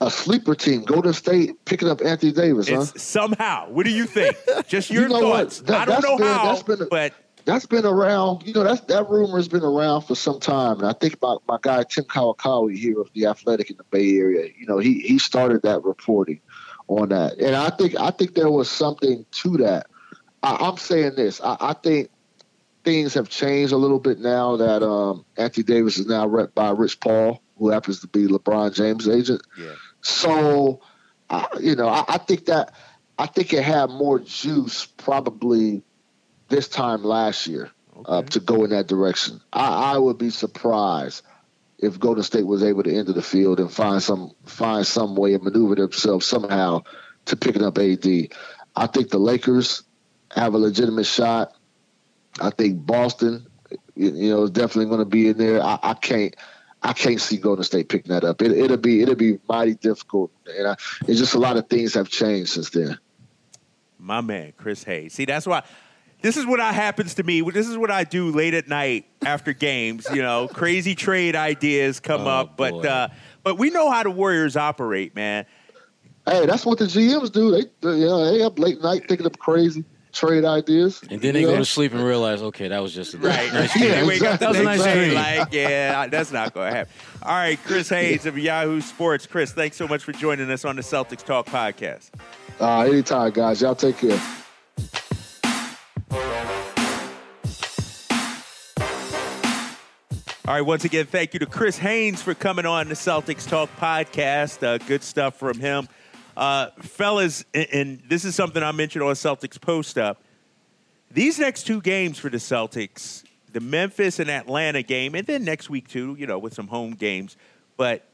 A 0.00 0.10
sleeper 0.10 0.56
team, 0.56 0.82
Golden 0.82 1.12
State 1.12 1.64
picking 1.64 1.88
up 1.88 2.00
Anthony 2.04 2.32
Davis, 2.32 2.68
huh? 2.68 2.84
somehow. 2.84 3.68
What 3.68 3.86
do 3.86 3.92
you 3.92 4.06
think? 4.06 4.36
Just 4.66 4.90
your 4.90 5.02
you 5.02 5.08
know 5.10 5.20
thoughts. 5.20 5.60
That, 5.60 5.88
I 5.88 6.00
don't 6.00 6.02
know 6.02 6.16
been, 6.16 6.26
how, 6.26 6.62
been 6.62 6.82
a, 6.82 6.86
but 6.86 7.14
that's 7.44 7.66
been 7.66 7.84
around. 7.84 8.46
You 8.46 8.54
know, 8.54 8.64
that's 8.64 8.80
that 8.82 9.08
rumor 9.08 9.36
has 9.36 9.48
been 9.48 9.62
around 9.62 10.02
for 10.02 10.14
some 10.14 10.40
time. 10.40 10.78
And 10.78 10.86
I 10.86 10.92
think 10.92 11.20
my, 11.20 11.36
my 11.48 11.58
guy 11.60 11.84
Tim 11.84 12.04
Kawakami 12.04 12.76
here 12.76 13.00
of 13.00 13.10
the 13.14 13.26
Athletic 13.26 13.70
in 13.70 13.76
the 13.76 13.84
Bay 13.84 14.16
Area, 14.18 14.50
you 14.56 14.66
know, 14.66 14.78
he 14.78 15.00
he 15.00 15.18
started 15.18 15.62
that 15.62 15.82
reporting 15.84 16.40
on 16.88 17.10
that, 17.10 17.38
and 17.38 17.54
I 17.54 17.70
think 17.70 17.98
I 17.98 18.10
think 18.10 18.34
there 18.34 18.50
was 18.50 18.70
something 18.70 19.24
to 19.30 19.56
that. 19.58 19.86
I, 20.42 20.68
am 20.68 20.76
saying 20.76 21.14
this. 21.16 21.40
I, 21.40 21.56
I, 21.60 21.72
think 21.72 22.10
things 22.84 23.14
have 23.14 23.28
changed 23.28 23.72
a 23.72 23.76
little 23.76 24.00
bit 24.00 24.18
now 24.18 24.56
that 24.56 24.82
um, 24.82 25.24
Anthony 25.36 25.62
Davis 25.62 25.98
is 25.98 26.06
now 26.06 26.26
rep 26.26 26.52
by 26.52 26.70
Rich 26.70 26.98
Paul, 26.98 27.40
who 27.56 27.68
happens 27.70 28.00
to 28.00 28.08
be 28.08 28.26
LeBron 28.26 28.74
James' 28.74 29.08
agent. 29.08 29.40
Yeah. 29.56 29.74
So, 30.00 30.80
you 31.60 31.76
know, 31.76 31.88
I, 31.88 32.04
I 32.08 32.18
think 32.18 32.46
that 32.46 32.74
I 33.18 33.26
think 33.26 33.52
it 33.52 33.62
had 33.62 33.90
more 33.90 34.18
juice 34.18 34.86
probably 34.86 35.84
this 36.52 36.68
time 36.68 37.02
last 37.02 37.46
year 37.48 37.70
uh, 37.96 37.98
okay. 37.98 38.12
uh, 38.12 38.22
to 38.22 38.40
go 38.40 38.62
in 38.64 38.70
that 38.70 38.86
direction. 38.86 39.40
I, 39.52 39.94
I, 39.94 39.98
would 39.98 40.18
be 40.18 40.30
surprised 40.30 41.22
if 41.78 41.98
Golden 41.98 42.22
State 42.22 42.46
was 42.46 42.62
able 42.62 42.84
to 42.84 42.94
enter 42.94 43.12
the 43.12 43.22
field 43.22 43.58
and 43.58 43.72
find 43.72 44.00
some 44.00 44.32
find 44.44 44.86
some 44.86 45.16
way 45.16 45.34
and 45.34 45.42
maneuver 45.42 45.74
themselves 45.74 46.26
somehow 46.26 46.82
to 47.24 47.36
picking 47.36 47.64
up 47.64 47.78
AD. 47.78 48.06
I 48.76 48.86
think 48.86 49.08
the 49.08 49.18
Lakers 49.18 49.82
have 50.30 50.54
a 50.54 50.58
legitimate 50.58 51.06
shot. 51.06 51.56
I 52.40 52.50
think 52.50 52.86
Boston, 52.86 53.46
you 53.94 54.30
know, 54.30 54.44
is 54.44 54.50
definitely 54.50 54.86
going 54.86 55.00
to 55.00 55.04
be 55.04 55.28
in 55.28 55.38
there. 55.38 55.62
I, 55.62 55.78
I, 55.82 55.94
can't. 55.94 56.36
I 56.82 56.92
can't 56.92 57.20
see 57.20 57.36
Golden 57.36 57.64
State 57.64 57.88
picking 57.88 58.12
that 58.12 58.24
up. 58.24 58.42
It, 58.42 58.70
will 58.70 58.76
be 58.76 59.02
it'll 59.02 59.14
be 59.14 59.38
mighty 59.48 59.74
difficult, 59.74 60.32
and 60.46 60.68
I, 60.68 60.72
it's 61.06 61.18
just 61.18 61.34
a 61.34 61.38
lot 61.38 61.56
of 61.56 61.68
things 61.68 61.94
have 61.94 62.08
changed 62.08 62.50
since 62.50 62.70
then. 62.70 62.98
My 63.98 64.20
man, 64.20 64.52
Chris 64.56 64.82
Haynes. 64.84 65.12
See, 65.12 65.24
that's 65.24 65.46
why 65.46 65.62
this 66.22 66.36
is 66.36 66.46
what 66.46 66.60
happens 66.60 67.14
to 67.14 67.22
me. 67.22 67.42
This 67.42 67.68
is 67.68 67.76
what 67.76 67.90
I 67.90 68.04
do 68.04 68.30
late 68.30 68.54
at 68.54 68.68
night 68.68 69.06
after 69.24 69.52
games. 69.52 70.06
You 70.12 70.22
know, 70.22 70.48
crazy 70.52 70.94
trade 70.94 71.36
ideas 71.36 72.00
come 72.00 72.22
oh, 72.22 72.30
up, 72.30 72.56
but 72.56 72.84
uh, 72.86 73.08
but 73.42 73.58
we 73.58 73.70
know 73.70 73.90
how 73.90 74.02
the 74.02 74.10
Warriors 74.10 74.56
operate, 74.56 75.14
man. 75.14 75.46
Hey, 76.26 76.46
that's 76.46 76.64
what 76.64 76.78
the 76.78 76.84
GMs 76.84 77.32
do. 77.32 77.50
They, 77.50 77.62
they 77.80 77.98
you 77.98 78.06
know, 78.06 78.32
they 78.32 78.42
up 78.42 78.58
late 78.58 78.80
night 78.80 79.08
thinking 79.08 79.26
of 79.26 79.38
crazy 79.38 79.84
trade 80.12 80.44
ideas. 80.44 81.02
And 81.10 81.20
then 81.20 81.34
they 81.34 81.42
go 81.42 81.56
to 81.56 81.64
sleep 81.64 81.92
and 81.92 82.04
realize, 82.04 82.42
okay, 82.42 82.68
that 82.68 82.80
was 82.80 82.94
just 82.94 83.14
a 83.14 83.18
right. 83.18 83.52
nice 83.52 83.74
yeah, 83.80 84.06
wake 84.06 84.22
up 84.22 84.38
that 84.40 84.50
was 84.50 84.58
a 84.58 84.62
nice 84.62 84.82
day, 84.82 85.14
like, 85.14 85.52
yeah, 85.52 86.06
that's 86.06 86.30
not 86.30 86.54
going 86.54 86.70
to 86.70 86.76
happen. 86.78 86.92
All 87.22 87.34
right, 87.34 87.58
Chris 87.64 87.88
Haynes 87.88 88.26
of 88.26 88.38
Yahoo 88.38 88.80
Sports. 88.80 89.26
Chris, 89.26 89.52
thanks 89.52 89.76
so 89.76 89.88
much 89.88 90.04
for 90.04 90.12
joining 90.12 90.50
us 90.50 90.64
on 90.64 90.76
the 90.76 90.82
Celtics 90.82 91.24
Talk 91.24 91.46
podcast. 91.46 92.10
Uh, 92.60 92.82
anytime, 92.82 93.32
guys. 93.32 93.60
Y'all 93.60 93.74
take 93.74 93.98
care. 93.98 94.20
All 100.52 100.58
right, 100.58 100.66
once 100.66 100.84
again, 100.84 101.06
thank 101.06 101.32
you 101.32 101.40
to 101.40 101.46
Chris 101.46 101.78
Haynes 101.78 102.20
for 102.20 102.34
coming 102.34 102.66
on 102.66 102.86
the 102.86 102.94
Celtics 102.94 103.48
Talk 103.48 103.70
podcast. 103.80 104.62
Uh, 104.62 104.76
good 104.76 105.02
stuff 105.02 105.38
from 105.38 105.58
him. 105.58 105.88
Uh, 106.36 106.66
fellas, 106.78 107.42
and, 107.54 107.66
and, 107.72 108.02
this 108.06 108.26
is 108.26 108.34
something 108.34 108.62
I 108.62 108.70
mentioned 108.72 109.02
on 109.02 109.14
Celtics 109.14 109.58
Post 109.58 109.96
Up. 109.96 110.22
These 111.10 111.38
next 111.38 111.62
two 111.62 111.80
games 111.80 112.18
for 112.18 112.28
the 112.28 112.36
Celtics, 112.36 113.24
the 113.50 113.60
Memphis 113.60 114.18
and 114.18 114.28
Atlanta 114.28 114.82
game, 114.82 115.14
and 115.14 115.26
then 115.26 115.42
next 115.42 115.70
week 115.70 115.88
too, 115.88 116.16
you 116.18 116.26
know, 116.26 116.38
with 116.38 116.52
some 116.52 116.68
home 116.68 116.96
games. 116.96 117.38
But 117.78 118.06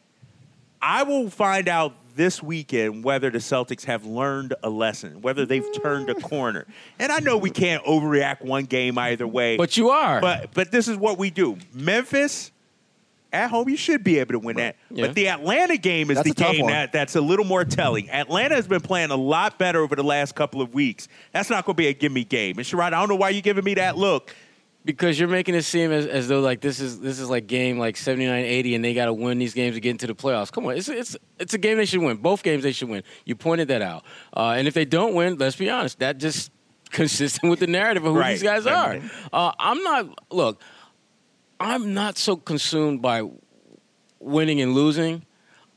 I 0.81 1.03
will 1.03 1.31
find 1.31 1.67
out 1.67 1.97
this 2.19 2.43
weekend 2.43 3.05
whether 3.05 3.31
the 3.31 3.39
Celtics 3.39 3.85
have 3.85 4.05
learned 4.05 4.53
a 4.63 4.69
lesson, 4.69 5.23
whether 5.23 5.47
they've 5.47 5.65
turned 5.81 6.11
a 6.11 6.15
corner. 6.17 6.67
And 6.99 7.13
I 7.13 7.21
know 7.21 7.39
we 7.39 7.51
can't 7.51 7.83
overreact 7.85 8.43
one 8.43 8.65
game 8.65 8.99
either 8.99 9.27
way. 9.27 9.57
But 9.57 9.77
you 9.77 9.91
are. 9.91 10.21
But 10.21 10.53
but 10.53 10.71
this 10.71 10.89
is 10.89 10.97
what 10.97 11.17
we 11.17 11.31
do. 11.31 11.57
Memphis 11.73 12.51
at 13.33 13.51
home, 13.51 13.69
you 13.69 13.77
should 13.77 14.03
be 14.03 14.19
able 14.19 14.33
to 14.33 14.39
win 14.39 14.57
that. 14.57 14.77
Yeah. 14.91 15.07
But 15.07 15.15
the 15.15 15.29
Atlanta 15.29 15.77
game 15.77 16.11
is 16.11 16.17
that's 16.17 16.29
the 16.29 16.35
game 16.35 16.67
that, 16.67 16.93
that's 16.93 17.15
a 17.15 17.21
little 17.21 17.45
more 17.45 17.65
telling. 17.65 18.11
Atlanta 18.11 18.55
has 18.55 18.67
been 18.67 18.81
playing 18.81 19.11
a 19.11 19.17
lot 19.17 19.59
better 19.59 19.81
over 19.81 19.95
the 19.95 20.03
last 20.03 20.35
couple 20.35 20.63
of 20.63 20.73
weeks. 20.73 21.09
That's 21.33 21.51
not 21.51 21.67
going 21.67 21.75
to 21.75 21.79
be 21.79 21.89
a 21.89 21.93
gimme 21.93 22.25
game. 22.25 22.57
And 22.57 22.67
Sherrod, 22.67 22.87
I 22.87 22.91
don't 22.91 23.09
know 23.09 23.17
why 23.17 23.31
you're 23.31 23.43
giving 23.43 23.65
me 23.65 23.75
that 23.75 23.99
look 23.99 24.35
because 24.89 25.21
you're 25.21 25.29
making 25.29 25.55
it 25.55 25.65
seem 25.65 25.93
as, 25.93 26.07
as 26.07 26.29
though 26.29 26.41
like 26.41 26.63
this 26.63 26.81
is 26.81 26.99
this 26.99 27.21
is 27.21 27.29
like 27.29 27.47
game 27.47 27.79
like 27.79 27.95
79 27.95 28.43
80 28.43 28.75
and 28.75 28.83
they 28.83 28.95
got 28.95 29.05
to 29.05 29.13
win 29.13 29.39
these 29.39 29.53
games 29.53 29.75
to 29.75 29.81
get 29.81 29.91
into 29.91 30.07
the 30.07 30.15
playoffs. 30.15 30.51
Come 30.51 30.65
on 30.65 30.79
it's, 30.79 30.89
it's 30.89 31.15
it's 31.39 31.53
a 31.53 31.59
game 31.59 31.77
they 31.77 31.85
should 31.85 32.01
win. 32.01 32.17
Both 32.17 32.43
games 32.43 32.63
they 32.63 32.73
should 32.73 32.89
win. 32.89 33.03
You 33.27 33.37
pointed 33.37 33.69
that 33.69 33.83
out. 33.83 34.05
Uh, 34.35 34.55
and 34.57 34.67
if 34.67 34.73
they 34.73 34.87
don't 34.87 35.13
win 35.13 35.37
let's 35.37 35.57
be 35.57 35.69
honest 35.69 35.99
that 35.99 36.17
just 36.17 36.51
consistent 36.91 37.51
with 37.51 37.61
the 37.61 37.67
narrative 37.67 38.07
of 38.07 38.15
who 38.15 38.19
right. 38.19 38.33
these 38.33 38.43
guys 38.43 38.67
are. 38.67 38.99
Uh, 39.31 39.53
i'm 39.59 39.83
not 39.83 40.19
look 40.31 40.63
i'm 41.61 41.93
not 41.93 42.17
so 42.17 42.35
consumed 42.35 43.03
by 43.03 43.29
winning 44.21 44.61
and 44.61 44.75
losing. 44.75 45.25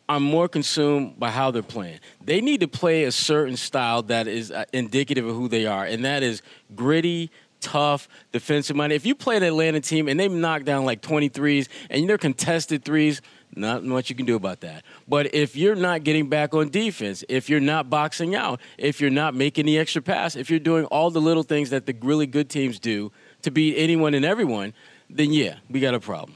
I'm 0.10 0.24
more 0.24 0.50
consumed 0.50 1.20
by 1.20 1.32
how 1.32 1.52
they're 1.52 1.64
playing. 1.64 2.00
They 2.24 2.42
need 2.42 2.60
to 2.62 2.68
play 2.68 3.06
a 3.06 3.12
certain 3.12 3.56
style 3.56 4.04
that 4.04 4.28
is 4.28 4.52
uh, 4.52 4.66
indicative 4.74 5.26
of 5.26 5.36
who 5.36 5.48
they 5.48 5.66
are, 5.66 5.86
and 5.86 6.04
that 6.04 6.22
is 6.22 6.42
gritty, 6.76 7.32
tough 7.62 8.10
defensive 8.32 8.76
minded. 8.76 8.96
If 8.96 9.06
you 9.06 9.16
play 9.16 9.38
an 9.38 9.44
Atlanta 9.44 9.80
team 9.80 10.08
and 10.08 10.20
they 10.20 10.28
knock 10.28 10.64
down 10.64 10.86
like 10.86 11.02
23s 11.02 11.68
and 11.90 12.10
they're 12.10 12.18
contested 12.18 12.84
threes, 12.84 13.22
not 13.56 13.84
much 13.84 14.10
you 14.10 14.16
can 14.16 14.26
do 14.26 14.36
about 14.36 14.62
that. 14.62 14.84
But 15.08 15.34
if 15.34 15.56
you're 15.56 15.76
not 15.76 16.04
getting 16.04 16.30
back 16.30 16.54
on 16.54 16.70
defense, 16.70 17.24
if 17.30 17.50
you're 17.50 17.60
not 17.60 17.90
boxing 17.90 18.36
out, 18.36 18.60
if 18.78 19.00
you're 19.00 19.10
not 19.10 19.36
making 19.36 19.66
the 19.66 19.78
extra 19.78 20.02
pass, 20.02 20.36
if 20.36 20.50
you're 20.50 20.60
doing 20.60 20.86
all 20.86 21.12
the 21.12 21.22
little 21.22 21.44
things 21.44 21.70
that 21.70 21.86
the 21.86 21.96
really 22.02 22.28
good 22.28 22.50
teams 22.50 22.80
do 22.80 23.12
to 23.44 23.52
beat 23.52 23.76
anyone 23.78 24.14
and 24.14 24.26
everyone, 24.26 24.74
then 25.10 25.32
yeah, 25.32 25.56
we 25.70 25.80
got 25.80 25.94
a 25.94 26.00
problem 26.00 26.36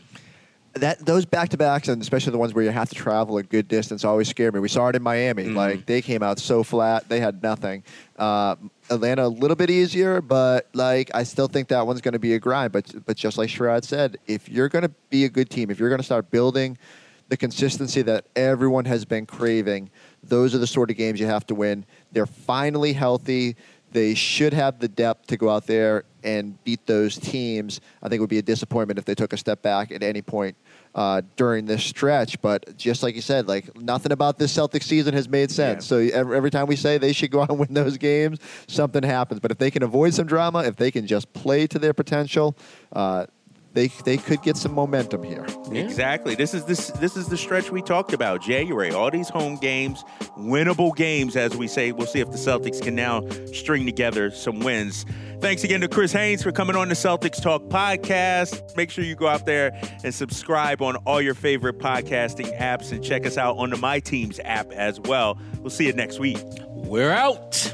that 0.76 1.06
those 1.06 1.26
back 1.26 1.50
to 1.50 1.58
backs 1.58 1.88
and 1.88 2.02
especially 2.02 2.32
the 2.32 2.38
ones 2.38 2.54
where 2.54 2.64
you 2.64 2.70
have 2.70 2.90
to 2.90 2.96
travel 2.96 3.38
a 3.38 3.44
good 3.44 3.68
distance 3.68 4.04
always 4.04 4.28
scare 4.28 4.52
me. 4.52 4.60
We 4.60 4.68
saw 4.68 4.90
it 4.90 4.96
in 4.96 5.02
Miami. 5.02 5.46
Mm-hmm. 5.46 5.56
Like 5.56 5.86
they 5.86 6.02
came 6.02 6.22
out 6.22 6.38
so 6.38 6.64
flat, 6.64 7.08
they 7.08 7.20
had 7.20 7.42
nothing. 7.42 7.84
Uh, 8.18 8.56
Atlanta 8.90 9.26
a 9.26 9.30
little 9.30 9.56
bit 9.56 9.70
easier, 9.70 10.22
but 10.22 10.68
like 10.74 11.12
I 11.14 11.24
still 11.24 11.48
think 11.48 11.70
that 11.70 11.88
one's 11.88 12.02
going 12.02 12.14
to 12.14 12.20
be 12.20 12.34
a 12.34 12.40
grind. 12.40 12.74
But 12.74 12.94
but 13.06 13.16
just 13.16 13.38
like 13.38 13.50
Sherrod 13.50 13.86
said, 13.86 14.18
if 14.28 14.50
you're 14.50 14.70
going 14.70 14.84
to 14.84 14.92
be 15.10 15.26
a 15.26 15.30
good 15.30 15.50
team, 15.50 15.72
if 15.72 15.80
you're 15.80 15.90
going 15.90 16.00
to 16.00 16.06
start 16.06 16.30
building 16.30 16.78
the 17.30 17.38
consistency 17.38 18.02
that 18.04 18.26
everyone 18.36 18.86
has 18.86 19.06
been 19.06 19.26
craving, 19.26 19.90
those 20.24 20.54
are 20.54 20.60
the 20.60 20.68
sort 20.68 20.92
of 20.92 20.98
games 20.98 21.20
you 21.20 21.26
have 21.26 21.46
to 21.48 21.56
win. 21.56 21.86
They're 22.12 22.26
finally 22.26 22.94
healthy. 22.94 23.56
They 23.96 24.14
should 24.14 24.52
have 24.52 24.80
the 24.80 24.90
depth 24.90 25.28
to 25.28 25.38
go 25.38 25.50
out 25.50 25.68
there 25.68 26.04
and 26.22 26.62
beat 26.66 26.86
those 26.86 27.18
teams. 27.18 27.80
I 28.04 28.10
think 28.10 28.18
it 28.18 28.20
would 28.20 28.30
be 28.30 28.40
a 28.40 28.42
disappointment 28.42 29.00
if 29.00 29.06
they 29.06 29.16
took 29.16 29.32
a 29.32 29.38
step 29.38 29.62
back 29.62 29.90
at 29.90 30.04
any 30.04 30.22
point 30.22 30.58
uh, 30.94 31.22
during 31.38 31.66
this 31.66 31.86
stretch. 31.86 32.42
But 32.42 32.76
just 32.76 33.04
like 33.04 33.16
you 33.16 33.22
said, 33.22 33.48
like 33.48 33.74
nothing 33.78 34.12
about 34.12 34.38
this 34.38 34.54
Celtics 34.54 34.84
season 34.84 35.14
has 35.14 35.30
made 35.30 35.50
sense. 35.50 35.86
Yeah. 35.86 35.88
So 35.88 35.98
every, 36.14 36.36
every 36.36 36.52
time 36.52 36.68
we 36.68 36.76
say 36.76 36.98
they 36.98 37.14
should 37.14 37.32
go 37.32 37.42
out 37.42 37.50
and 37.50 37.58
win 37.58 37.74
those 37.74 37.98
games, 37.98 38.40
something 38.68 39.02
happens. 39.02 39.40
But 39.40 39.52
if 39.52 39.60
they 39.60 39.72
can 39.72 39.82
avoid 39.82 40.14
some 40.14 40.28
drama, 40.28 40.64
if 40.64 40.76
they 40.76 40.92
can 40.92 41.08
just 41.08 41.32
play 41.32 41.66
to 41.68 41.80
their 41.80 41.94
potential, 41.94 42.58
uh, 42.92 43.28
they 43.76 43.88
they 43.88 44.18
could 44.18 44.42
get 44.42 44.58
some 44.58 44.74
momentum 44.74 45.22
here. 45.22 45.46
Yeah. 45.70 45.84
Exactly. 45.84 46.34
This 46.34 46.54
is 46.54 46.66
this 46.66 46.88
this 46.92 47.16
is 47.16 47.28
the 47.28 47.38
stretch 47.38 47.70
we 47.72 47.82
talked 47.82 48.14
about. 48.14 48.42
January, 48.42 48.92
all 48.92 49.12
these 49.12 49.30
home 49.30 49.58
games, 49.58 50.04
winnable 50.38 50.96
games, 50.96 51.36
as 51.36 51.56
we 51.56 51.68
say. 51.68 51.92
We'll 51.92 52.08
see 52.08 52.22
if 52.22 52.32
the 52.32 52.38
Celtics 52.38 52.82
can 52.82 52.96
now 52.96 53.28
string 53.54 53.86
together 53.86 54.32
some 54.32 54.62
wins. 54.62 55.06
Thanks 55.42 55.66
again 55.66 55.82
to 55.82 55.90
Chris 55.90 56.14
Haynes 56.14 56.42
for 56.42 56.54
coming 56.54 56.78
on 56.78 56.88
the 56.88 56.96
Celtics 56.96 57.42
Talk 57.42 57.64
podcast. 57.64 58.76
Make 58.78 58.90
sure 58.90 59.04
you 59.04 59.16
go 59.16 59.28
out 59.28 59.46
there 59.46 59.78
and 60.04 60.16
subscribe 60.16 60.82
on 60.82 60.96
all 61.06 61.22
your 61.22 61.36
favorite 61.36 61.78
podcasting 61.78 62.58
apps 62.58 62.94
and 62.94 63.04
check 63.04 63.26
us 63.26 63.38
out 63.38 63.58
on 63.58 63.70
the 63.70 63.78
My 63.78 64.00
Teams 64.00 64.40
app 64.46 64.72
as 64.72 65.00
well. 65.02 65.38
We'll 65.60 65.70
see 65.70 65.88
you 65.88 65.94
next 65.94 66.20
week. 66.20 66.40
We're 66.70 67.12
out. 67.12 67.74